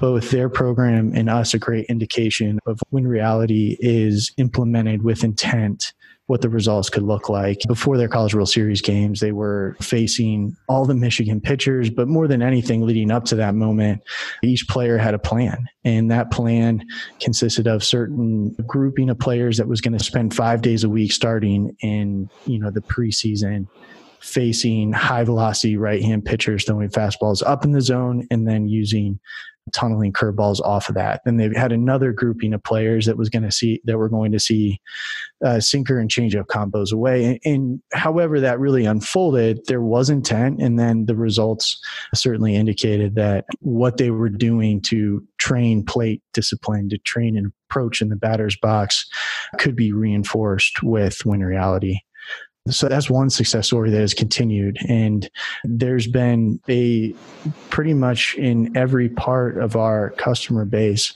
both 0.00 0.30
their 0.30 0.48
program 0.48 1.12
and 1.14 1.28
us 1.28 1.54
a 1.54 1.58
great 1.58 1.86
indication 1.86 2.58
of 2.66 2.80
when 2.90 3.06
reality 3.06 3.76
is 3.80 4.32
implemented 4.36 5.02
with 5.02 5.24
intent 5.24 5.92
what 6.28 6.42
the 6.42 6.48
results 6.48 6.90
could 6.90 7.02
look 7.02 7.28
like. 7.28 7.62
Before 7.66 7.96
their 7.96 8.06
College 8.06 8.34
World 8.34 8.50
Series 8.50 8.82
games, 8.82 9.20
they 9.20 9.32
were 9.32 9.76
facing 9.80 10.54
all 10.68 10.84
the 10.84 10.94
Michigan 10.94 11.40
pitchers, 11.40 11.88
but 11.88 12.06
more 12.06 12.28
than 12.28 12.42
anything, 12.42 12.82
leading 12.82 13.10
up 13.10 13.24
to 13.26 13.34
that 13.36 13.54
moment, 13.54 14.02
each 14.42 14.68
player 14.68 14.98
had 14.98 15.14
a 15.14 15.18
plan. 15.18 15.66
And 15.84 16.10
that 16.10 16.30
plan 16.30 16.84
consisted 17.18 17.66
of 17.66 17.82
certain 17.82 18.54
grouping 18.66 19.08
of 19.08 19.18
players 19.18 19.56
that 19.56 19.68
was 19.68 19.80
going 19.80 19.96
to 19.96 20.04
spend 20.04 20.36
five 20.36 20.60
days 20.60 20.84
a 20.84 20.88
week 20.88 21.12
starting 21.12 21.74
in, 21.80 22.28
you 22.46 22.58
know, 22.58 22.70
the 22.70 22.82
preseason 22.82 23.66
facing 24.20 24.92
high 24.92 25.24
velocity 25.24 25.76
right 25.76 26.02
hand 26.02 26.24
pitchers 26.24 26.64
throwing 26.64 26.88
fastballs 26.88 27.42
up 27.46 27.64
in 27.64 27.72
the 27.72 27.80
zone 27.80 28.26
and 28.30 28.46
then 28.46 28.68
using 28.68 29.18
tunneling 29.72 30.12
curveballs 30.12 30.60
off 30.60 30.88
of 30.88 30.94
that. 30.94 31.20
Then 31.24 31.36
they 31.36 31.50
had 31.54 31.72
another 31.72 32.12
grouping 32.12 32.54
of 32.54 32.62
players 32.62 33.06
that 33.06 33.16
was 33.16 33.28
going 33.28 33.42
to 33.42 33.52
see 33.52 33.80
that 33.84 33.98
were 33.98 34.08
going 34.08 34.32
to 34.32 34.40
see 34.40 34.80
uh, 35.44 35.60
sinker 35.60 35.98
and 35.98 36.10
changeup 36.10 36.46
combos 36.46 36.92
away. 36.92 37.24
And, 37.24 37.40
and, 37.44 37.82
however 37.92 38.40
that 38.40 38.58
really 38.58 38.84
unfolded, 38.84 39.60
there 39.66 39.82
was 39.82 40.10
intent, 40.10 40.60
and 40.60 40.78
then 40.78 41.06
the 41.06 41.16
results 41.16 41.78
certainly 42.14 42.54
indicated 42.54 43.14
that 43.16 43.44
what 43.60 43.98
they 43.98 44.10
were 44.10 44.28
doing 44.28 44.80
to 44.82 45.22
train 45.38 45.84
plate 45.84 46.22
discipline, 46.32 46.88
to 46.88 46.98
train 46.98 47.36
an 47.36 47.52
approach 47.68 48.00
in 48.00 48.08
the 48.08 48.16
batter's 48.16 48.56
box, 48.56 49.06
could 49.58 49.76
be 49.76 49.92
reinforced 49.92 50.82
with 50.82 51.24
win 51.24 51.44
reality. 51.44 51.98
So 52.70 52.88
that's 52.88 53.10
one 53.10 53.30
success 53.30 53.66
story 53.66 53.90
that 53.90 54.00
has 54.00 54.14
continued. 54.14 54.78
And 54.88 55.28
there's 55.64 56.06
been 56.06 56.60
a 56.68 57.14
pretty 57.70 57.94
much 57.94 58.34
in 58.36 58.76
every 58.76 59.08
part 59.08 59.58
of 59.58 59.76
our 59.76 60.10
customer 60.10 60.64
base, 60.64 61.14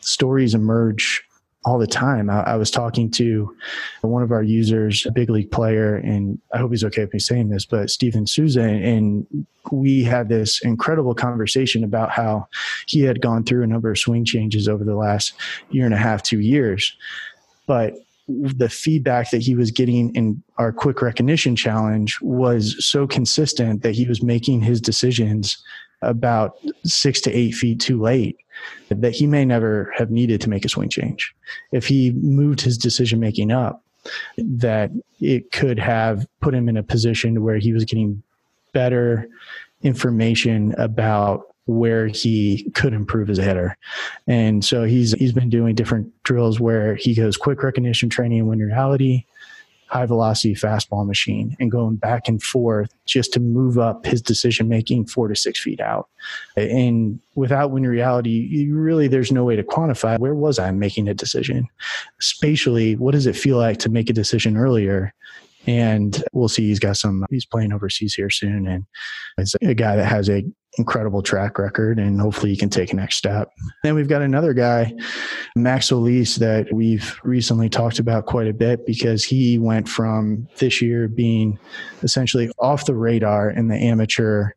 stories 0.00 0.54
emerge 0.54 1.24
all 1.64 1.78
the 1.78 1.86
time. 1.86 2.30
I, 2.30 2.40
I, 2.42 2.56
was 2.56 2.70
talking 2.70 3.10
to 3.12 3.54
one 4.00 4.22
of 4.22 4.32
our 4.32 4.42
users, 4.42 5.04
a 5.04 5.12
big 5.12 5.28
league 5.28 5.50
player, 5.50 5.96
and 5.96 6.40
I 6.54 6.58
hope 6.58 6.70
he's 6.70 6.84
okay 6.84 7.02
with 7.02 7.12
me 7.12 7.18
saying 7.18 7.50
this, 7.50 7.66
but 7.66 7.90
Steven 7.90 8.26
Souza, 8.26 8.62
and 8.62 9.26
we 9.70 10.02
had 10.02 10.30
this 10.30 10.62
incredible 10.62 11.14
conversation 11.14 11.84
about 11.84 12.10
how 12.10 12.48
he 12.86 13.02
had 13.02 13.20
gone 13.20 13.44
through 13.44 13.62
a 13.62 13.66
number 13.66 13.90
of 13.90 13.98
swing 13.98 14.24
changes 14.24 14.68
over 14.68 14.84
the 14.84 14.96
last 14.96 15.34
year 15.68 15.84
and 15.84 15.92
a 15.92 15.98
half, 15.98 16.22
two 16.22 16.40
years. 16.40 16.96
But 17.66 17.94
the 18.42 18.68
feedback 18.68 19.30
that 19.30 19.42
he 19.42 19.54
was 19.54 19.70
getting 19.70 20.14
in 20.14 20.42
our 20.58 20.72
quick 20.72 21.02
recognition 21.02 21.56
challenge 21.56 22.18
was 22.20 22.76
so 22.84 23.06
consistent 23.06 23.82
that 23.82 23.94
he 23.94 24.06
was 24.06 24.22
making 24.22 24.60
his 24.60 24.80
decisions 24.80 25.62
about 26.02 26.56
six 26.84 27.20
to 27.20 27.32
eight 27.32 27.52
feet 27.52 27.80
too 27.80 28.00
late 28.00 28.36
that 28.88 29.12
he 29.12 29.26
may 29.26 29.44
never 29.44 29.92
have 29.96 30.10
needed 30.10 30.40
to 30.40 30.50
make 30.50 30.64
a 30.64 30.68
swing 30.68 30.88
change. 30.88 31.34
If 31.72 31.86
he 31.86 32.12
moved 32.12 32.60
his 32.60 32.76
decision 32.76 33.20
making 33.20 33.52
up, 33.52 33.84
that 34.38 34.90
it 35.20 35.52
could 35.52 35.78
have 35.78 36.26
put 36.40 36.54
him 36.54 36.68
in 36.68 36.76
a 36.76 36.82
position 36.82 37.42
where 37.42 37.58
he 37.58 37.72
was 37.72 37.84
getting 37.84 38.22
better 38.72 39.28
information 39.82 40.74
about 40.78 41.42
where 41.70 42.08
he 42.08 42.68
could 42.74 42.92
improve 42.92 43.30
as 43.30 43.38
a 43.38 43.42
hitter. 43.42 43.76
And 44.26 44.64
so 44.64 44.84
he's 44.84 45.12
he's 45.12 45.32
been 45.32 45.50
doing 45.50 45.74
different 45.74 46.10
drills 46.24 46.60
where 46.60 46.94
he 46.96 47.14
goes 47.14 47.36
quick 47.36 47.62
recognition 47.62 48.08
training 48.08 48.46
Win 48.46 48.58
Reality, 48.58 49.24
high 49.86 50.06
velocity 50.06 50.54
fastball 50.54 51.06
machine, 51.06 51.56
and 51.60 51.70
going 51.70 51.96
back 51.96 52.28
and 52.28 52.42
forth 52.42 52.90
just 53.06 53.32
to 53.32 53.40
move 53.40 53.78
up 53.78 54.04
his 54.04 54.20
decision 54.20 54.68
making 54.68 55.06
four 55.06 55.28
to 55.28 55.36
six 55.36 55.60
feet 55.60 55.80
out. 55.80 56.08
And 56.56 57.20
without 57.34 57.70
Win 57.70 57.86
Reality, 57.86 58.68
really 58.70 59.08
there's 59.08 59.32
no 59.32 59.44
way 59.44 59.56
to 59.56 59.62
quantify 59.62 60.18
where 60.18 60.34
was 60.34 60.58
I 60.58 60.70
making 60.72 61.08
a 61.08 61.14
decision. 61.14 61.68
Spatially, 62.20 62.96
what 62.96 63.12
does 63.12 63.26
it 63.26 63.36
feel 63.36 63.58
like 63.58 63.78
to 63.78 63.88
make 63.88 64.10
a 64.10 64.14
decision 64.14 64.56
earlier? 64.56 65.14
And 65.66 66.24
we'll 66.32 66.48
see 66.48 66.68
he's 66.68 66.78
got 66.78 66.96
some 66.96 67.24
he's 67.30 67.46
playing 67.46 67.72
overseas 67.72 68.14
here 68.14 68.30
soon 68.30 68.66
and 68.66 68.86
it's 69.38 69.54
a 69.62 69.74
guy 69.74 69.96
that 69.96 70.06
has 70.06 70.28
a 70.28 70.44
incredible 70.78 71.22
track 71.22 71.58
record 71.58 71.98
and 71.98 72.20
hopefully 72.20 72.50
he 72.50 72.56
can 72.56 72.70
take 72.70 72.92
a 72.92 72.96
next 72.96 73.16
step. 73.16 73.50
Then 73.82 73.94
we've 73.94 74.08
got 74.08 74.22
another 74.22 74.52
guy, 74.52 74.94
Max 75.56 75.90
Elise, 75.90 76.36
that 76.36 76.72
we've 76.72 77.18
recently 77.24 77.68
talked 77.68 77.98
about 77.98 78.26
quite 78.26 78.46
a 78.46 78.52
bit 78.52 78.86
because 78.86 79.24
he 79.24 79.58
went 79.58 79.88
from 79.88 80.46
this 80.58 80.80
year 80.80 81.08
being 81.08 81.58
essentially 82.02 82.50
off 82.58 82.86
the 82.86 82.94
radar 82.94 83.50
in 83.50 83.68
the 83.68 83.76
amateur, 83.76 84.50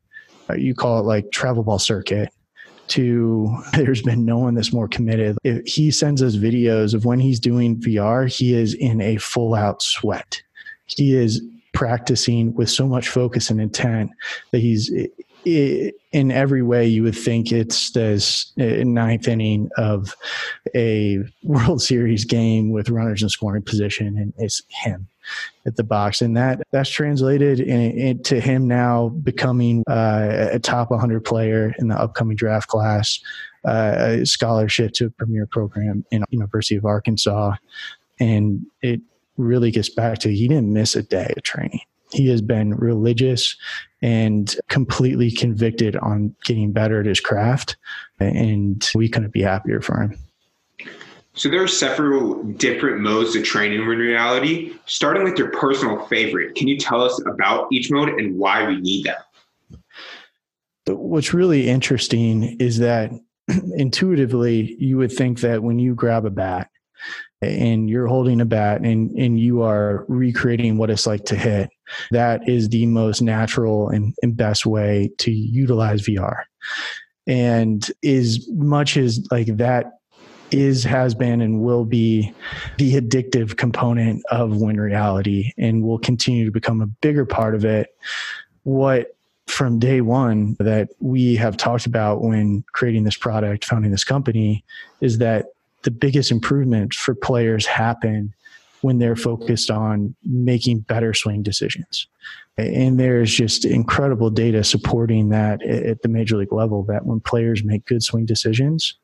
uh, 0.50 0.54
you 0.54 0.76
call 0.76 1.00
it 1.00 1.04
like 1.04 1.32
travel 1.32 1.64
ball 1.64 1.80
circuit. 1.80 2.30
To 2.90 3.58
there's 3.74 4.02
been 4.02 4.26
no 4.26 4.38
one 4.38 4.56
that's 4.56 4.74
more 4.74 4.90
committed. 4.90 5.38
If 5.44 5.66
he 5.66 5.90
sends 5.90 6.22
us 6.22 6.36
videos 6.36 6.94
of 6.94 7.06
when 7.06 7.20
he's 7.20 7.40
doing 7.40 7.80
VR, 7.80 8.30
he 8.30 8.54
is 8.54 8.74
in 8.74 9.00
a 9.02 9.18
full 9.18 9.56
out 9.56 9.82
sweat. 9.82 10.44
He 10.86 11.16
is 11.16 11.42
practicing 11.74 12.54
with 12.54 12.70
so 12.70 12.88
much 12.88 13.10
focus 13.10 13.50
and 13.50 13.60
intent 13.60 14.12
that 14.52 14.60
he's 14.60 14.92
in 15.46 16.32
every 16.32 16.62
way, 16.62 16.88
you 16.88 17.04
would 17.04 17.18
think 17.18 17.52
it's 17.52 17.92
this 17.92 18.54
uh, 18.60 18.84
ninth 18.84 19.28
inning 19.28 19.70
of 19.78 20.16
a 20.76 21.20
World 21.44 21.82
Series 21.82 22.26
game 22.26 22.72
with 22.72 22.90
runners 22.90 23.22
in 23.22 23.30
scoring 23.30 23.64
position, 23.64 24.18
and 24.18 24.34
it's 24.38 24.62
him 24.70 25.08
at 25.66 25.76
the 25.76 25.84
box, 25.84 26.22
and 26.22 26.36
that 26.38 26.62
that's 26.72 26.90
translated 26.90 27.60
into 27.60 28.40
him 28.40 28.68
now 28.68 29.10
becoming 29.10 29.84
uh, 29.88 30.50
a 30.52 30.60
top 30.60 30.92
100 30.92 31.24
player 31.24 31.74
in 31.80 31.88
the 31.88 32.00
upcoming 32.00 32.36
draft 32.36 32.68
class, 32.68 33.20
uh, 33.66 33.96
a 33.98 34.26
scholarship 34.26 34.94
to 34.94 35.08
a 35.08 35.10
premier 35.10 35.46
program 35.46 36.06
in 36.12 36.24
University 36.30 36.76
of 36.76 36.86
Arkansas, 36.86 37.56
and 38.20 38.66
it 38.82 39.02
really 39.38 39.72
gets 39.72 39.90
back 39.90 40.20
to 40.20 40.34
he 40.34 40.48
didn't 40.48 40.72
miss 40.72 40.96
a 40.96 41.04
day 41.04 41.34
of 41.36 41.44
training 41.44 41.82
he 42.14 42.28
has 42.28 42.42
been 42.42 42.76
religious 42.76 43.56
and 44.02 44.56
completely 44.70 45.32
convicted 45.32 45.96
on 45.98 46.36
getting 46.46 46.72
better 46.72 47.00
at 47.00 47.06
his 47.06 47.20
craft. 47.20 47.76
And 48.20 48.88
we 48.96 49.10
couldn't 49.10 49.34
be 49.34 49.42
happier 49.42 49.82
for 49.82 50.02
him. 50.02 50.18
So 51.36 51.50
there 51.50 51.64
are 51.64 51.68
several 51.68 52.44
different 52.44 53.02
modes 53.02 53.36
of 53.36 53.44
training 53.44 53.82
in 53.82 53.88
reality. 53.88 54.74
Starting 54.86 55.24
with 55.24 55.38
your 55.38 55.50
personal 55.50 56.06
favorite, 56.06 56.54
can 56.56 56.68
you 56.68 56.78
tell 56.78 57.02
us 57.02 57.20
about 57.26 57.68
each 57.72 57.90
mode 57.90 58.10
and 58.10 58.38
why 58.38 58.68
we 58.68 58.80
need 58.80 59.06
them? 59.06 59.80
What's 60.86 61.34
really 61.34 61.70
interesting 61.70 62.44
is 62.60 62.78
that 62.80 63.12
intuitively 63.76 64.76
you 64.78 64.98
would 64.98 65.12
think 65.12 65.40
that 65.40 65.64
when 65.64 65.80
you 65.80 65.96
grab 65.96 66.26
a 66.26 66.30
bat 66.30 66.70
and 67.42 67.90
you're 67.90 68.08
holding 68.08 68.42
a 68.42 68.46
bat 68.46 68.82
and, 68.82 69.12
and 69.12 69.40
you 69.40 69.62
are 69.62 70.06
recreating 70.08 70.78
what 70.78 70.90
it's 70.90 71.06
like 71.06 71.26
to 71.26 71.36
hit, 71.36 71.70
that 72.12 72.48
is 72.48 72.70
the 72.70 72.86
most 72.86 73.22
natural 73.22 73.90
and, 73.90 74.14
and 74.22 74.38
best 74.38 74.66
way 74.66 75.12
to 75.20 75.32
utilize 75.32 76.04
VR. 76.04 76.44
And 77.28 77.86
as 78.04 78.48
much 78.50 78.98
as 78.98 79.26
like 79.32 79.58
that 79.58 80.00
is, 80.52 80.84
has 80.84 81.16
been, 81.16 81.42
and 81.42 81.62
will 81.62 81.86
be 81.86 82.34
the 82.78 83.00
addictive 83.00 83.58
component 83.58 84.24
of 84.30 84.58
Win 84.58 84.80
Reality 84.80 85.52
and 85.58 85.84
will 85.84 86.00
continue 86.00 86.46
to 86.46 86.52
become 86.52 86.82
a 86.82 86.88
bigger 86.88 87.26
part 87.26 87.56
of 87.56 87.66
it. 87.66 87.90
What 88.64 89.16
from 89.48 89.80
day 89.80 90.02
one 90.02 90.56
that 90.60 90.90
we 91.00 91.36
have 91.36 91.58
talked 91.58 91.86
about 91.86 92.22
when 92.22 92.64
creating 92.74 93.04
this 93.04 93.18
product, 93.18 93.66
founding 93.66 93.92
this 93.92 94.04
company, 94.04 94.64
is 95.02 95.18
that 95.18 95.48
the 95.84 95.92
biggest 95.92 96.32
improvement 96.32 96.94
for 96.94 97.16
players 97.16 97.66
happen 97.66 98.34
when 98.82 99.00
they're 99.00 99.16
focused 99.16 99.72
on 99.72 100.14
making 100.26 100.80
better 100.80 101.14
swing 101.14 101.42
decisions. 101.42 102.08
And 102.58 103.00
there's 103.00 103.34
just 103.34 103.66
incredible 103.66 104.30
data 104.30 104.64
supporting 104.64 105.30
that 105.30 105.64
at 105.64 106.02
the 106.02 106.10
major 106.10 106.38
league 106.38 106.54
level 106.54 106.84
that 106.84 107.06
when 107.06 107.20
players 107.20 107.64
make 107.64 107.86
good 107.86 108.04
swing 108.04 108.26
decisions, 108.26 108.96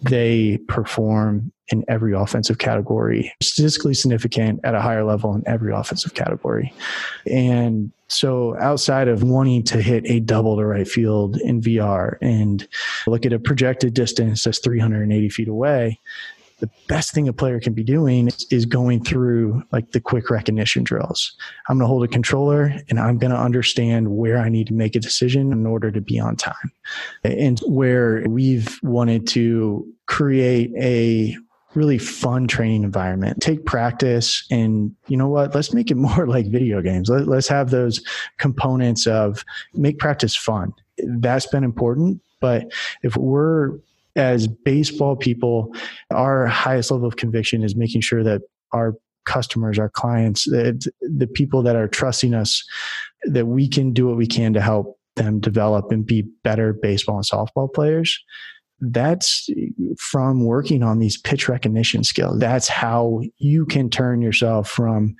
they 0.00 0.58
perform 0.68 1.52
in 1.68 1.84
every 1.88 2.14
offensive 2.14 2.58
category, 2.58 3.32
statistically 3.42 3.94
significant 3.94 4.60
at 4.64 4.74
a 4.74 4.80
higher 4.80 5.04
level 5.04 5.34
in 5.34 5.42
every 5.46 5.72
offensive 5.72 6.14
category. 6.14 6.72
And 7.26 7.90
so, 8.14 8.56
outside 8.60 9.08
of 9.08 9.22
wanting 9.22 9.64
to 9.64 9.82
hit 9.82 10.04
a 10.06 10.20
double 10.20 10.56
to 10.56 10.64
right 10.64 10.86
field 10.86 11.36
in 11.38 11.60
VR 11.60 12.16
and 12.22 12.66
look 13.06 13.26
at 13.26 13.32
a 13.32 13.38
projected 13.38 13.92
distance 13.92 14.44
that's 14.44 14.60
380 14.60 15.28
feet 15.30 15.48
away, 15.48 16.00
the 16.60 16.70
best 16.86 17.12
thing 17.12 17.26
a 17.26 17.32
player 17.32 17.58
can 17.58 17.72
be 17.72 17.82
doing 17.82 18.30
is 18.50 18.64
going 18.64 19.02
through 19.02 19.62
like 19.72 19.90
the 19.90 20.00
quick 20.00 20.30
recognition 20.30 20.84
drills. 20.84 21.36
I'm 21.68 21.78
going 21.78 21.84
to 21.84 21.88
hold 21.88 22.04
a 22.04 22.08
controller 22.08 22.72
and 22.88 23.00
I'm 23.00 23.18
going 23.18 23.32
to 23.32 23.38
understand 23.38 24.16
where 24.16 24.38
I 24.38 24.48
need 24.48 24.68
to 24.68 24.74
make 24.74 24.94
a 24.94 25.00
decision 25.00 25.52
in 25.52 25.66
order 25.66 25.90
to 25.90 26.00
be 26.00 26.20
on 26.20 26.36
time. 26.36 26.72
And 27.24 27.58
where 27.66 28.24
we've 28.28 28.78
wanted 28.82 29.26
to 29.28 29.86
create 30.06 30.72
a 30.76 31.36
really 31.74 31.98
fun 31.98 32.46
training 32.46 32.84
environment. 32.84 33.40
Take 33.40 33.64
practice 33.64 34.46
and 34.50 34.94
you 35.08 35.16
know 35.16 35.28
what? 35.28 35.54
Let's 35.54 35.72
make 35.72 35.90
it 35.90 35.96
more 36.08 36.26
like 36.26 36.46
video 36.46 36.80
games. 36.82 37.08
Let, 37.08 37.28
us 37.28 37.48
have 37.48 37.70
those 37.70 38.02
components 38.38 39.06
of 39.06 39.44
make 39.74 39.98
practice 39.98 40.36
fun. 40.36 40.72
That's 40.98 41.46
been 41.46 41.64
important 41.64 42.22
But 42.40 42.72
if 43.02 43.16
we're 43.16 43.78
as 44.16 44.46
baseball 44.46 45.16
people, 45.16 45.74
our 46.10 46.46
highest 46.46 46.90
level 46.90 47.08
of 47.08 47.16
conviction 47.16 47.64
is 47.64 47.74
making 47.74 48.02
sure 48.02 48.22
that 48.22 48.42
our 48.72 48.94
customers, 49.24 49.78
our 49.78 49.88
clients, 49.88 50.44
the, 50.44 50.78
the 51.00 51.26
people 51.26 51.62
that 51.62 51.74
are 51.74 51.88
trusting 51.88 52.34
us, 52.34 52.62
that 53.24 53.46
we 53.46 53.66
can 53.66 53.92
do 53.92 54.06
what 54.06 54.16
we 54.16 54.26
can 54.26 54.52
to 54.52 54.60
help 54.60 54.98
them 55.16 55.40
develop 55.40 55.90
and 55.90 56.04
be 56.04 56.22
better 56.42 56.72
baseball 56.72 57.16
and 57.16 57.24
softball 57.24 57.72
players. 57.72 58.22
That's 58.80 59.48
from 59.98 60.44
working 60.44 60.82
on 60.82 60.98
these 60.98 61.16
pitch 61.16 61.48
recognition 61.48 62.04
skills. 62.04 62.38
That's 62.38 62.68
how 62.68 63.22
you 63.38 63.66
can 63.66 63.88
turn 63.88 64.20
yourself 64.20 64.68
from 64.68 65.16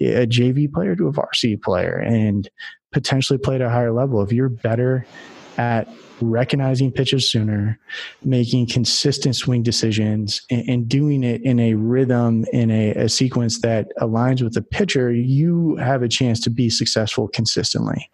a 0.00 0.26
JV 0.26 0.72
player 0.72 0.96
to 0.96 1.08
a 1.08 1.12
varsity 1.12 1.56
player 1.56 1.96
and 1.98 2.48
potentially 2.92 3.38
play 3.38 3.56
at 3.56 3.62
a 3.62 3.70
higher 3.70 3.92
level. 3.92 4.22
If 4.22 4.32
you're 4.32 4.48
better 4.48 5.06
at 5.58 5.88
recognizing 6.20 6.92
pitches 6.92 7.30
sooner, 7.30 7.78
making 8.24 8.68
consistent 8.68 9.36
swing 9.36 9.62
decisions, 9.62 10.42
and, 10.50 10.68
and 10.68 10.88
doing 10.88 11.24
it 11.24 11.42
in 11.42 11.58
a 11.58 11.74
rhythm, 11.74 12.44
in 12.52 12.70
a, 12.70 12.90
a 12.92 13.08
sequence 13.08 13.60
that 13.60 13.88
aligns 14.00 14.42
with 14.42 14.54
the 14.54 14.62
pitcher, 14.62 15.12
you 15.12 15.76
have 15.76 16.02
a 16.02 16.08
chance 16.08 16.40
to 16.40 16.50
be 16.50 16.70
successful 16.70 17.28
consistently. 17.28 18.08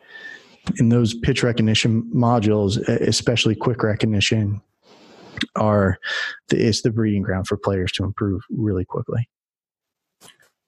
In 0.79 0.89
those 0.89 1.15
pitch 1.15 1.43
recognition 1.43 2.03
modules, 2.15 2.77
especially 2.89 3.55
quick 3.55 3.83
recognition, 3.83 4.61
are 5.57 5.99
the, 6.49 6.67
it's 6.67 6.83
the 6.83 6.91
breeding 6.91 7.23
ground 7.23 7.47
for 7.47 7.57
players 7.57 7.93
to 7.93 8.05
improve 8.05 8.43
really 8.51 8.85
quickly. 8.85 9.29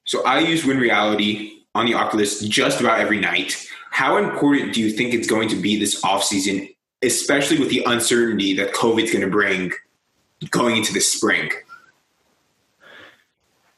So 0.05 0.25
I 0.25 0.41
use 0.41 0.65
Win 0.65 0.79
Reality 0.79 1.63
on 1.75 1.87
the 1.87 1.95
Oculus 1.95 2.41
just 2.41 2.81
about 2.81 3.01
every 3.01 3.21
night. 3.21 3.67
How 3.91 4.17
important 4.17 4.75
do 4.75 4.81
you 4.81 4.91
think 4.91 5.15
it's 5.15 5.29
going 5.29 5.49
to 5.51 5.57
be 5.57 5.79
this 5.79 6.03
off 6.05 6.25
season 6.25 6.69
especially 7.03 7.59
with 7.59 7.71
the 7.71 7.83
uncertainty 7.87 8.55
that 8.55 8.73
COVID's 8.73 9.11
going 9.11 9.25
to 9.25 9.31
bring 9.31 9.73
going 10.51 10.77
into 10.77 10.93
the 10.93 11.01
spring. 11.01 11.51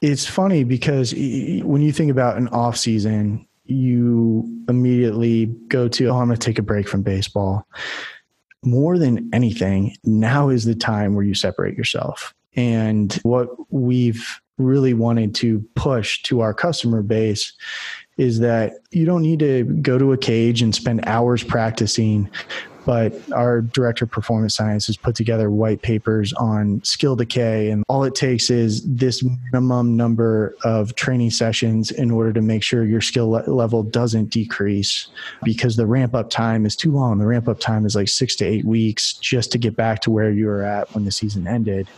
It's 0.01 0.27
funny 0.27 0.65
because 0.65 1.13
when 1.13 1.81
you 1.81 1.93
think 1.93 2.11
about 2.11 2.37
an 2.37 2.49
off 2.49 2.77
season, 2.77 3.47
you 3.67 4.65
immediately 4.69 5.47
go 5.69 5.87
to, 5.89 6.07
oh, 6.07 6.19
I'm 6.19 6.27
going 6.27 6.39
to 6.39 6.45
take 6.45 6.59
a 6.59 6.63
break 6.63 6.89
from 6.89 7.03
baseball. 7.03 7.67
More 8.65 8.99
than 8.99 9.29
anything, 9.33 9.97
now 10.05 10.49
is 10.49 10.65
the 10.65 10.75
time 10.75 11.15
where 11.15 11.25
you 11.25 11.35
separate 11.35 11.77
yourself. 11.77 12.35
And 12.55 13.13
what 13.23 13.49
we've 13.73 14.41
really 14.59 14.95
wanted 14.95 15.35
to 15.37 15.67
push 15.75 16.23
to 16.23 16.41
our 16.41 16.55
customer 16.55 17.03
base 17.03 17.53
is 18.19 18.41
that 18.41 18.75
you 18.91 19.07
don't 19.07 19.23
need 19.23 19.39
to 19.41 19.65
go 19.65 19.99
to 19.99 20.13
a 20.13 20.19
cage 20.19 20.63
and 20.63 20.75
spend 20.75 21.07
hours 21.07 21.43
practicing 21.43 22.31
but 22.85 23.13
our 23.33 23.61
director 23.61 24.05
of 24.05 24.11
performance 24.11 24.55
science 24.55 24.87
has 24.87 24.97
put 24.97 25.15
together 25.15 25.51
white 25.51 25.83
papers 25.83 26.33
on 26.35 26.83
skill 26.85 27.17
decay 27.17 27.71
and 27.71 27.85
all 27.89 28.05
it 28.05 28.15
takes 28.15 28.51
is 28.51 28.83
this 28.85 29.25
minimum 29.53 29.97
number 29.97 30.57
of 30.65 30.95
training 30.95 31.31
sessions 31.31 31.91
in 31.91 32.11
order 32.11 32.33
to 32.33 32.41
make 32.41 32.63
sure 32.63 32.85
your 32.85 33.01
skill 33.01 33.31
level 33.31 33.83
doesn't 33.83 34.31
decrease 34.31 35.09
because 35.43 35.77
the 35.77 35.87
ramp 35.87 36.15
up 36.15 36.31
time 36.31 36.67
is 36.67 36.77
too 36.77 36.93
long. 36.93 37.19
The 37.19 37.27
ramp 37.27 37.49
up 37.49 37.61
time 37.61 37.87
is 37.87 37.95
like 37.95 38.09
6 38.09 38.37
to 38.37 38.45
8 38.45 38.65
weeks 38.65 39.15
just 39.15 39.53
to 39.53 39.59
get 39.59 39.77
back 39.77 40.01
to 40.03 40.11
where 40.11 40.31
you 40.31 40.47
were 40.47 40.63
at 40.63 40.93
when 40.95 41.05
the 41.05 41.13
season 41.13 41.47
ended 41.47 41.89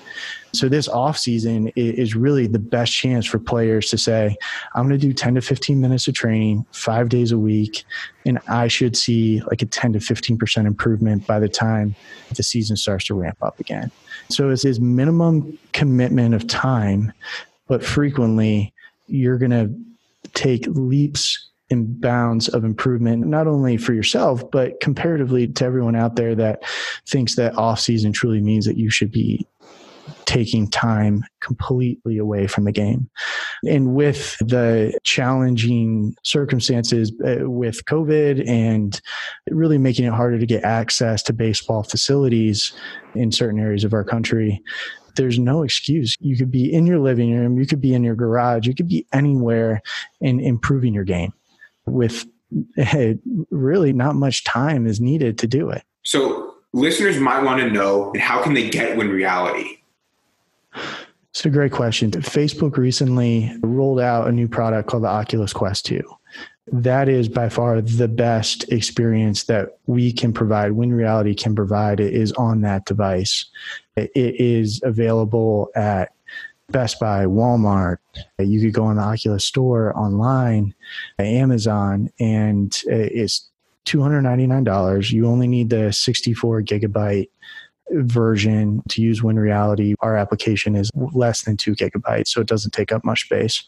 so 0.56 0.68
this 0.68 0.88
off 0.88 1.18
season 1.18 1.72
is 1.76 2.14
really 2.14 2.46
the 2.46 2.58
best 2.58 2.92
chance 2.92 3.26
for 3.26 3.38
players 3.38 3.88
to 3.90 3.98
say, 3.98 4.36
I'm 4.74 4.88
going 4.88 4.98
to 4.98 5.06
do 5.06 5.12
10 5.12 5.34
to 5.36 5.40
15 5.40 5.80
minutes 5.80 6.08
of 6.08 6.14
training 6.14 6.66
five 6.72 7.08
days 7.08 7.32
a 7.32 7.38
week, 7.38 7.84
and 8.24 8.38
I 8.48 8.68
should 8.68 8.96
see 8.96 9.40
like 9.50 9.62
a 9.62 9.66
10 9.66 9.94
to 9.94 9.98
15% 9.98 10.66
improvement 10.66 11.26
by 11.26 11.38
the 11.38 11.48
time 11.48 11.94
the 12.34 12.42
season 12.42 12.76
starts 12.76 13.04
to 13.06 13.14
ramp 13.14 13.38
up 13.42 13.58
again. 13.60 13.90
So 14.30 14.50
it's 14.50 14.62
this 14.62 14.78
minimum 14.78 15.58
commitment 15.72 16.34
of 16.34 16.46
time, 16.46 17.12
but 17.68 17.84
frequently 17.84 18.72
you're 19.06 19.38
going 19.38 19.50
to 19.50 19.72
take 20.32 20.66
leaps 20.68 21.50
and 21.70 22.00
bounds 22.00 22.48
of 22.48 22.64
improvement, 22.64 23.26
not 23.26 23.46
only 23.46 23.76
for 23.76 23.94
yourself, 23.94 24.48
but 24.50 24.80
comparatively 24.80 25.48
to 25.48 25.64
everyone 25.64 25.96
out 25.96 26.16
there 26.16 26.34
that 26.34 26.62
thinks 27.06 27.36
that 27.36 27.56
off 27.56 27.80
season 27.80 28.12
truly 28.12 28.40
means 28.40 28.66
that 28.66 28.76
you 28.76 28.90
should 28.90 29.10
be 29.10 29.46
taking 30.26 30.68
time 30.68 31.24
completely 31.40 32.18
away 32.18 32.46
from 32.46 32.64
the 32.64 32.72
game. 32.72 33.08
And 33.66 33.94
with 33.94 34.36
the 34.38 34.98
challenging 35.04 36.14
circumstances 36.22 37.12
uh, 37.24 37.48
with 37.50 37.84
COVID 37.86 38.48
and 38.48 39.00
really 39.50 39.78
making 39.78 40.04
it 40.04 40.12
harder 40.12 40.38
to 40.38 40.46
get 40.46 40.64
access 40.64 41.22
to 41.24 41.32
baseball 41.32 41.82
facilities 41.82 42.72
in 43.14 43.32
certain 43.32 43.60
areas 43.60 43.84
of 43.84 43.92
our 43.92 44.04
country, 44.04 44.62
there's 45.16 45.38
no 45.38 45.62
excuse. 45.62 46.16
You 46.20 46.36
could 46.36 46.50
be 46.50 46.72
in 46.72 46.86
your 46.86 46.98
living 46.98 47.34
room, 47.34 47.58
you 47.58 47.66
could 47.66 47.80
be 47.80 47.94
in 47.94 48.02
your 48.02 48.16
garage, 48.16 48.66
you 48.66 48.74
could 48.74 48.88
be 48.88 49.06
anywhere 49.12 49.80
and 50.20 50.40
improving 50.40 50.94
your 50.94 51.04
game 51.04 51.32
with 51.86 52.26
really 53.50 53.92
not 53.92 54.14
much 54.14 54.44
time 54.44 54.86
is 54.86 55.00
needed 55.00 55.38
to 55.38 55.46
do 55.46 55.70
it. 55.70 55.82
So 56.02 56.54
listeners 56.72 57.18
might 57.18 57.42
want 57.42 57.60
to 57.60 57.70
know 57.70 58.12
how 58.18 58.42
can 58.42 58.54
they 58.54 58.68
get 58.68 58.96
Win 58.96 59.08
Reality? 59.08 59.78
It's 61.30 61.44
a 61.44 61.50
great 61.50 61.72
question. 61.72 62.10
Facebook 62.10 62.76
recently 62.76 63.52
rolled 63.62 64.00
out 64.00 64.28
a 64.28 64.32
new 64.32 64.48
product 64.48 64.88
called 64.88 65.02
the 65.02 65.08
Oculus 65.08 65.52
Quest 65.52 65.86
2. 65.86 66.00
That 66.72 67.08
is 67.08 67.28
by 67.28 67.48
far 67.48 67.80
the 67.80 68.08
best 68.08 68.72
experience 68.72 69.44
that 69.44 69.76
we 69.86 70.12
can 70.12 70.32
provide, 70.32 70.72
Win 70.72 70.92
Reality 70.92 71.34
can 71.34 71.54
provide, 71.54 72.00
it 72.00 72.14
is 72.14 72.32
on 72.32 72.62
that 72.62 72.86
device. 72.86 73.44
It 73.96 74.10
is 74.14 74.80
available 74.82 75.70
at 75.74 76.12
Best 76.70 76.98
Buy, 76.98 77.26
Walmart. 77.26 77.98
You 78.38 78.60
could 78.60 78.72
go 78.72 78.84
on 78.84 78.96
the 78.96 79.02
Oculus 79.02 79.44
store 79.44 79.94
online, 79.98 80.74
Amazon, 81.18 82.10
and 82.18 82.74
it's 82.86 83.50
$299. 83.84 85.12
You 85.12 85.26
only 85.26 85.46
need 85.46 85.68
the 85.68 85.92
64 85.92 86.62
gigabyte 86.62 87.28
version 88.02 88.82
to 88.88 89.02
use 89.02 89.22
Win 89.22 89.38
Reality, 89.38 89.94
our 90.00 90.16
application 90.16 90.74
is 90.74 90.90
less 90.94 91.42
than 91.42 91.56
two 91.56 91.74
gigabytes, 91.74 92.28
so 92.28 92.40
it 92.40 92.46
doesn't 92.46 92.72
take 92.72 92.92
up 92.92 93.04
much 93.04 93.22
space. 93.22 93.64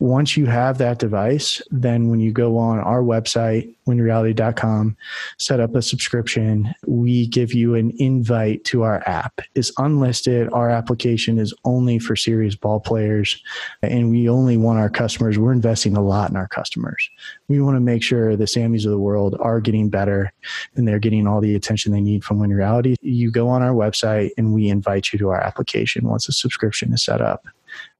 Once 0.00 0.34
you 0.34 0.46
have 0.46 0.78
that 0.78 0.98
device, 0.98 1.60
then 1.70 2.08
when 2.08 2.20
you 2.20 2.32
go 2.32 2.56
on 2.56 2.78
our 2.78 3.02
website, 3.02 3.72
winreality.com, 3.86 4.96
set 5.36 5.60
up 5.60 5.74
a 5.74 5.82
subscription, 5.82 6.74
we 6.86 7.26
give 7.26 7.52
you 7.52 7.74
an 7.74 7.92
invite 7.98 8.64
to 8.64 8.82
our 8.82 9.02
app. 9.06 9.42
It's 9.54 9.70
unlisted. 9.76 10.50
Our 10.54 10.70
application 10.70 11.38
is 11.38 11.52
only 11.66 11.98
for 11.98 12.16
serious 12.16 12.54
ball 12.54 12.80
players, 12.80 13.42
and 13.82 14.10
we 14.10 14.26
only 14.26 14.56
want 14.56 14.78
our 14.78 14.88
customers. 14.88 15.38
We're 15.38 15.52
investing 15.52 15.96
a 15.98 16.02
lot 16.02 16.30
in 16.30 16.36
our 16.36 16.48
customers. 16.48 17.10
We 17.48 17.60
want 17.60 17.76
to 17.76 17.80
make 17.80 18.02
sure 18.02 18.36
the 18.36 18.46
Sammys 18.46 18.86
of 18.86 18.92
the 18.92 18.98
world 18.98 19.36
are 19.38 19.60
getting 19.60 19.90
better 19.90 20.32
and 20.76 20.88
they're 20.88 20.98
getting 20.98 21.26
all 21.26 21.42
the 21.42 21.54
attention 21.54 21.92
they 21.92 22.00
need 22.00 22.24
from 22.24 22.38
Win 22.38 22.54
Reality. 22.54 22.96
You 23.02 23.30
go 23.30 23.48
on 23.48 23.62
our 23.62 23.74
website 23.74 24.30
and 24.38 24.54
we 24.54 24.68
invite 24.68 25.12
you 25.12 25.18
to 25.18 25.28
our 25.28 25.40
application 25.40 26.08
once 26.08 26.26
the 26.26 26.32
subscription 26.32 26.94
is 26.94 27.04
set 27.04 27.20
up. 27.20 27.44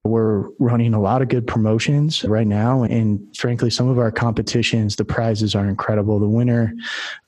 We're 0.04 0.48
running 0.58 0.94
a 0.94 1.00
lot 1.00 1.20
of 1.20 1.28
good 1.28 1.46
promotions 1.46 2.24
right 2.24 2.46
now. 2.46 2.84
And 2.84 3.20
frankly, 3.36 3.68
some 3.68 3.86
of 3.88 3.98
our 3.98 4.10
competitions, 4.10 4.96
the 4.96 5.04
prizes 5.04 5.54
are 5.54 5.68
incredible. 5.68 6.18
The 6.18 6.28
winner 6.28 6.72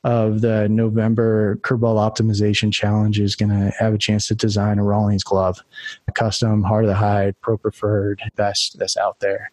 of 0.04 0.40
the 0.40 0.70
November 0.70 1.56
Curveball 1.56 1.98
Optimization 1.98 2.72
Challenge 2.72 3.20
is 3.20 3.37
going 3.37 3.50
to 3.50 3.72
have 3.78 3.92
a 3.92 3.98
chance 3.98 4.26
to 4.28 4.35
design 4.35 4.78
a 4.78 4.85
Rawlings 4.85 5.22
glove, 5.22 5.62
a 6.08 6.12
custom 6.12 6.62
Heart 6.62 6.85
of 6.85 6.88
the 6.88 6.94
Hide, 6.94 7.38
Pro 7.42 7.58
Preferred, 7.58 8.22
best 8.37 8.78
that's 8.78 8.96
out 8.96 9.20
there. 9.20 9.52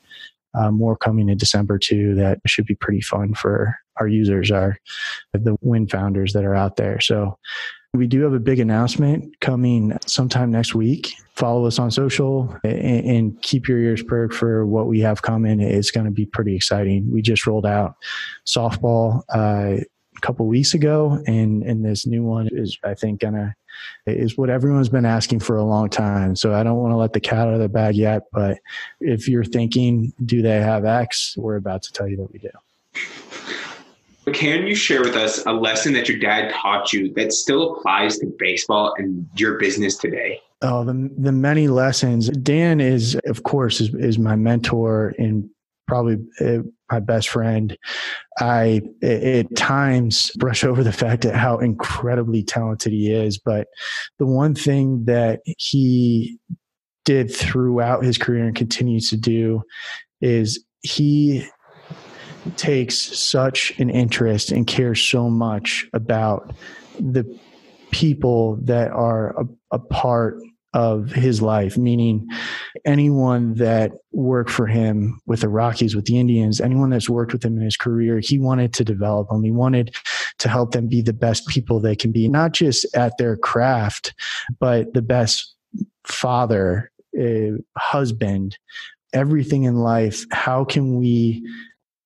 Uh, 0.53 0.71
more 0.71 0.95
coming 0.95 1.27
in 1.27 1.37
December 1.37 1.77
too. 1.77 2.15
That 2.15 2.39
should 2.47 2.65
be 2.65 2.75
pretty 2.75 3.01
fun 3.01 3.33
for 3.33 3.77
our 3.97 4.07
users, 4.07 4.49
our 4.49 4.77
the 5.33 5.57
Win 5.61 5.87
founders 5.87 6.31
that 6.33 6.45
are 6.45 6.55
out 6.55 6.77
there. 6.77 7.01
So 7.01 7.37
we 7.93 8.07
do 8.07 8.21
have 8.21 8.33
a 8.33 8.39
big 8.39 8.59
announcement 8.59 9.39
coming 9.39 9.97
sometime 10.05 10.51
next 10.51 10.75
week. 10.75 11.13
Follow 11.35 11.65
us 11.65 11.79
on 11.79 11.89
social 11.89 12.55
and, 12.63 13.05
and 13.05 13.41
keep 13.41 13.67
your 13.67 13.79
ears 13.79 14.03
perked 14.03 14.33
for 14.33 14.65
what 14.65 14.87
we 14.87 14.99
have 14.99 15.21
coming. 15.21 15.59
It's 15.59 15.89
going 15.89 16.05
to 16.05 16.11
be 16.11 16.25
pretty 16.25 16.55
exciting. 16.55 17.11
We 17.11 17.21
just 17.21 17.47
rolled 17.47 17.65
out 17.65 17.95
softball 18.45 19.23
uh, 19.33 19.77
a 20.19 20.21
couple 20.21 20.45
weeks 20.45 20.73
ago, 20.73 21.23
and 21.25 21.63
and 21.63 21.83
this 21.83 22.05
new 22.05 22.23
one 22.23 22.49
is 22.51 22.77
I 22.83 22.93
think 22.93 23.21
gonna 23.21 23.55
is 24.05 24.37
what 24.37 24.49
everyone's 24.49 24.89
been 24.89 25.05
asking 25.05 25.39
for 25.39 25.55
a 25.55 25.63
long 25.63 25.89
time. 25.89 26.35
So 26.35 26.53
I 26.53 26.63
don't 26.63 26.77
want 26.77 26.91
to 26.91 26.97
let 26.97 27.13
the 27.13 27.21
cat 27.21 27.47
out 27.47 27.53
of 27.53 27.59
the 27.59 27.69
bag 27.69 27.95
yet, 27.95 28.23
but 28.33 28.59
if 28.99 29.29
you're 29.29 29.45
thinking, 29.45 30.13
do 30.25 30.41
they 30.41 30.59
have 30.61 30.83
X? 30.83 31.35
We're 31.37 31.55
about 31.55 31.83
to 31.83 31.93
tell 31.93 32.07
you 32.07 32.17
that 32.17 32.31
we 32.33 32.39
do. 32.39 33.58
Can 34.31 34.67
you 34.67 34.75
share 34.75 35.01
with 35.01 35.15
us 35.15 35.45
a 35.45 35.51
lesson 35.51 35.93
that 35.93 36.09
your 36.09 36.19
dad 36.19 36.51
taught 36.53 36.93
you 36.93 37.13
that 37.15 37.33
still 37.33 37.75
applies 37.75 38.17
to 38.19 38.27
baseball 38.37 38.93
and 38.97 39.27
your 39.35 39.57
business 39.59 39.97
today? 39.97 40.41
Oh, 40.61 40.83
the 40.83 41.09
the 41.17 41.31
many 41.31 41.67
lessons. 41.67 42.29
Dan 42.29 42.81
is, 42.81 43.19
of 43.25 43.43
course, 43.43 43.79
is, 43.79 43.93
is 43.95 44.19
my 44.19 44.35
mentor 44.35 45.13
and 45.17 45.49
probably 45.87 46.17
uh, 46.41 46.59
my 46.91 46.99
best 46.99 47.29
friend. 47.29 47.77
I 48.39 48.81
at 49.01 49.55
times 49.55 50.31
brush 50.37 50.63
over 50.63 50.83
the 50.83 50.91
fact 50.91 51.23
that 51.23 51.35
how 51.35 51.57
incredibly 51.59 52.43
talented 52.43 52.91
he 52.91 53.11
is, 53.11 53.37
but 53.37 53.67
the 54.17 54.25
one 54.25 54.53
thing 54.53 55.05
that 55.05 55.41
he 55.45 56.37
did 57.05 57.33
throughout 57.33 58.03
his 58.03 58.17
career 58.17 58.45
and 58.45 58.55
continues 58.55 59.09
to 59.09 59.17
do 59.17 59.63
is 60.21 60.63
he 60.81 61.45
takes 62.55 62.95
such 62.95 63.77
an 63.79 63.89
interest 63.89 64.51
and 64.51 64.67
cares 64.67 65.01
so 65.01 65.29
much 65.29 65.87
about 65.93 66.53
the 66.99 67.25
people 67.91 68.57
that 68.63 68.91
are 68.91 69.39
a, 69.39 69.45
a 69.71 69.79
part 69.79 70.37
of 70.73 71.11
his 71.11 71.41
life, 71.41 71.77
meaning 71.77 72.27
anyone 72.85 73.55
that 73.55 73.91
worked 74.11 74.51
for 74.51 74.67
him 74.67 75.19
with 75.25 75.41
the 75.41 75.49
Rockies, 75.49 75.95
with 75.95 76.05
the 76.05 76.19
Indians, 76.19 76.61
anyone 76.61 76.91
that's 76.91 77.09
worked 77.09 77.33
with 77.33 77.43
him 77.43 77.57
in 77.57 77.63
his 77.63 77.77
career, 77.77 78.19
he 78.19 78.37
wanted 78.37 78.73
to 78.75 78.83
develop 78.83 79.29
them. 79.29 79.43
He 79.43 79.51
wanted 79.51 79.95
to 80.37 80.49
help 80.49 80.71
them 80.71 80.87
be 80.87 81.01
the 81.01 81.13
best 81.13 81.47
people 81.47 81.79
they 81.79 81.95
can 81.95 82.11
be, 82.11 82.27
not 82.27 82.51
just 82.51 82.85
at 82.95 83.17
their 83.17 83.35
craft, 83.35 84.13
but 84.59 84.93
the 84.93 85.01
best 85.01 85.55
father, 86.03 86.91
uh, 87.19 87.57
husband, 87.77 88.57
everything 89.11 89.63
in 89.63 89.77
life. 89.77 90.25
How 90.31 90.63
can 90.65 90.97
we 90.97 91.43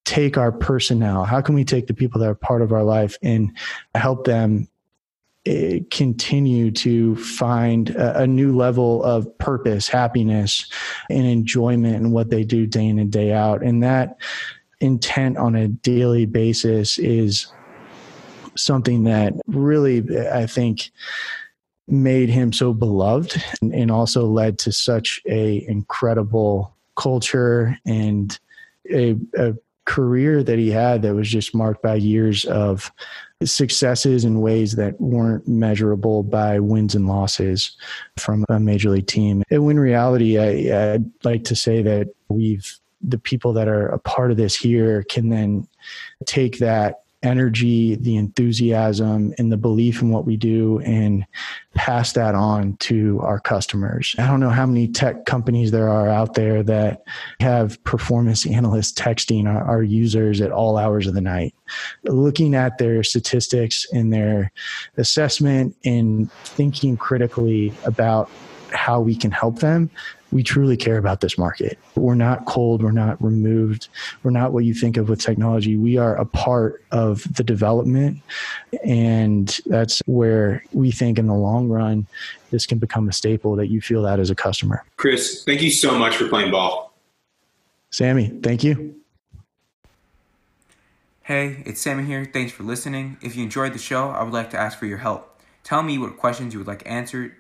take 0.06 0.38
our 0.38 0.52
personnel? 0.52 1.24
How 1.26 1.42
can 1.42 1.56
we 1.56 1.64
take 1.64 1.88
the 1.88 1.94
people 1.94 2.20
that 2.22 2.30
are 2.30 2.36
part 2.36 2.62
of 2.62 2.72
our 2.72 2.84
life 2.84 3.18
and 3.22 3.52
help 3.96 4.26
them 4.26 4.68
uh, 5.48 5.80
continue 5.92 6.72
to 6.72 7.18
find 7.18 7.90
a, 7.90 8.26
new 8.26 8.56
level 8.56 9.04
of 9.04 9.38
purpose, 9.40 9.90
happiness, 9.90 10.66
and 11.10 11.28
enjoyment 11.28 11.98
in 11.98 12.12
what 12.12 12.30
they 12.30 12.46
do 12.46 12.66
day 12.66 12.86
in 12.86 12.98
and 12.98 13.12
day 13.12 13.34
out. 13.34 13.62
And 13.62 13.84
that 13.84 14.18
intent 14.80 15.38
on 15.38 15.56
a 15.56 15.68
daily 15.68 16.26
basis 16.26 16.98
is 16.98 17.48
something 18.56 19.04
that 19.04 19.34
really, 19.48 20.04
I 20.30 20.46
think, 20.46 20.92
made 21.88 22.30
him 22.30 22.54
so 22.54 22.74
beloved 22.74 23.44
and, 23.62 23.74
and 23.74 23.92
also 23.92 24.26
led 24.26 24.58
to 24.60 24.72
such 24.72 25.22
a 25.26 25.66
incredible 25.68 26.74
culture 26.96 27.78
and 27.86 28.40
a, 28.90 29.18
a 29.36 29.56
career 29.86 30.44
that 30.44 30.60
he 30.60 30.72
had 30.72 31.02
that 31.02 31.16
was 31.16 31.30
just 31.30 31.54
marked 31.54 31.82
by 31.82 31.96
years 31.96 32.46
of 32.46 32.92
successes 33.44 34.24
in 34.24 34.42
ways 34.42 34.76
that 34.76 35.00
weren't 35.02 35.48
measurable 35.48 36.24
by 36.24 36.60
wins 36.60 36.96
and 36.96 37.08
losses 37.08 37.76
from 38.18 38.46
a 38.50 38.60
major 38.60 38.90
league 38.90 39.08
team. 39.08 39.44
And 39.50 39.70
in 39.70 39.80
reality, 39.80 40.38
I, 40.38 40.94
I'd 40.94 41.12
like 41.24 41.44
to 41.46 41.56
say 41.56 41.82
that 41.82 42.08
we've 42.30 42.80
the 43.06 43.18
people 43.18 43.52
that 43.52 43.68
are 43.68 43.88
a 43.88 44.00
part 44.00 44.32
of 44.32 44.38
this 44.38 44.56
here 44.56 45.04
can 45.10 45.28
then 45.28 45.68
take 46.26 46.60
that 46.60 47.03
energy, 47.24 47.96
the 47.96 48.16
enthusiasm, 48.18 49.34
and 49.38 49.52
the 49.52 49.58
belief 49.58 50.02
in 50.02 50.10
what 50.10 50.26
we 50.26 50.38
do 50.38 50.80
and 50.80 51.26
pass 51.74 52.14
that 52.14 52.36
on 52.36 52.78
to 52.78 53.20
our 53.22 53.40
customers. 53.40 54.16
I 54.18 54.28
don't 54.28 54.40
know 54.40 54.50
how 54.50 54.66
many 54.66 54.88
tech 54.88 55.26
companies 55.26 55.72
there 55.72 55.90
are 55.90 56.08
out 56.08 56.36
there 56.36 56.62
that 56.64 57.04
have 57.40 57.84
performance 57.84 58.46
analysts 58.46 58.94
texting 58.94 59.48
our, 59.48 59.64
our 59.64 59.84
users 59.84 60.42
at 60.42 60.52
all 60.52 60.78
hours 60.78 61.08
of 61.08 61.14
the 61.14 61.22
night, 61.22 61.56
looking 62.04 62.56
at 62.56 62.78
their 62.78 63.04
statistics 63.04 63.86
and 63.94 64.14
their 64.14 64.52
assessment 64.98 65.76
and 65.86 66.32
thinking 66.44 66.98
critically 66.98 67.74
about 67.86 68.30
how 68.72 69.00
we 69.00 69.16
can 69.16 69.32
help 69.32 69.60
them 69.60 69.90
we 70.34 70.42
truly 70.42 70.76
care 70.76 70.98
about 70.98 71.22
this 71.22 71.38
market. 71.38 71.78
We're 71.96 72.16
not 72.16 72.46
cold, 72.46 72.82
we're 72.82 72.92
not 72.92 73.24
removed, 73.24 73.88
we're 74.24 74.32
not 74.32 74.52
what 74.52 74.66
you 74.66 74.74
think 74.74 74.98
of 74.98 75.08
with 75.08 75.22
technology. 75.22 75.78
We 75.78 75.98
are 75.98 76.16
a 76.16 76.26
part 76.26 76.84
of 76.92 77.24
the 77.36 77.44
development. 77.44 78.20
And 78.84 79.58
that's 79.68 80.02
where 80.08 80.64
we 80.74 80.92
think 80.92 81.20
in 81.20 81.28
the 81.28 81.36
long 81.36 81.70
run, 81.70 82.08
this 82.50 82.66
can 82.66 82.80
become 82.80 83.08
a 83.08 83.14
staple 83.14 83.56
that 83.58 83.68
you 83.68 83.80
feel 83.80 84.02
that 84.02 84.20
as 84.20 84.32
a 84.32 84.36
customer. 84.36 84.84
Chris, 84.98 85.44
thank 85.44 85.62
you 85.62 85.70
so 85.70 85.98
much 85.98 86.16
for 86.16 86.28
playing 86.28 86.52
ball. 86.52 86.94
Sammy, 87.92 88.30
thank 88.42 88.64
you. 88.64 88.96
Hey, 91.22 91.64
it's 91.66 91.80
Sammy 91.80 92.04
here. 92.04 92.26
Thanks 92.26 92.52
for 92.52 92.64
listening. 92.64 93.18
If 93.22 93.36
you 93.36 93.44
enjoyed 93.44 93.74
the 93.74 93.80
show, 93.80 94.10
I 94.10 94.24
would 94.24 94.34
like 94.34 94.50
to 94.50 94.58
ask 94.58 94.78
for 94.80 94.88
your 94.88 94.98
help. 94.98 95.40
Tell 95.64 95.84
me 95.84 95.98
what 95.98 96.18
questions 96.18 96.54
you 96.54 96.60
would 96.60 96.68
like 96.68 96.84
answered 96.86 97.34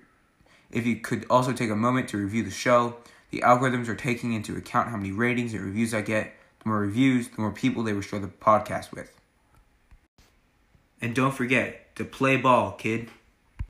if 0.73 0.85
you 0.87 0.97
could 0.97 1.25
also 1.29 1.53
take 1.53 1.69
a 1.69 1.75
moment 1.75 2.09
to 2.09 2.17
review 2.17 2.43
the 2.43 2.51
show, 2.51 2.97
the 3.29 3.41
algorithms 3.41 3.87
are 3.87 3.95
taking 3.95 4.33
into 4.33 4.57
account 4.57 4.89
how 4.89 4.97
many 4.97 5.11
ratings 5.11 5.53
and 5.53 5.63
reviews 5.63 5.93
I 5.93 6.01
get. 6.01 6.33
The 6.63 6.69
more 6.69 6.79
reviews, 6.79 7.29
the 7.29 7.41
more 7.41 7.51
people 7.51 7.83
they 7.83 7.93
will 7.93 8.01
share 8.01 8.19
the 8.19 8.27
podcast 8.27 8.91
with. 8.91 9.15
And 10.99 11.13
don't 11.13 11.33
forget 11.33 11.95
to 11.95 12.05
play 12.05 12.37
ball, 12.37 12.71
kid. 12.71 13.09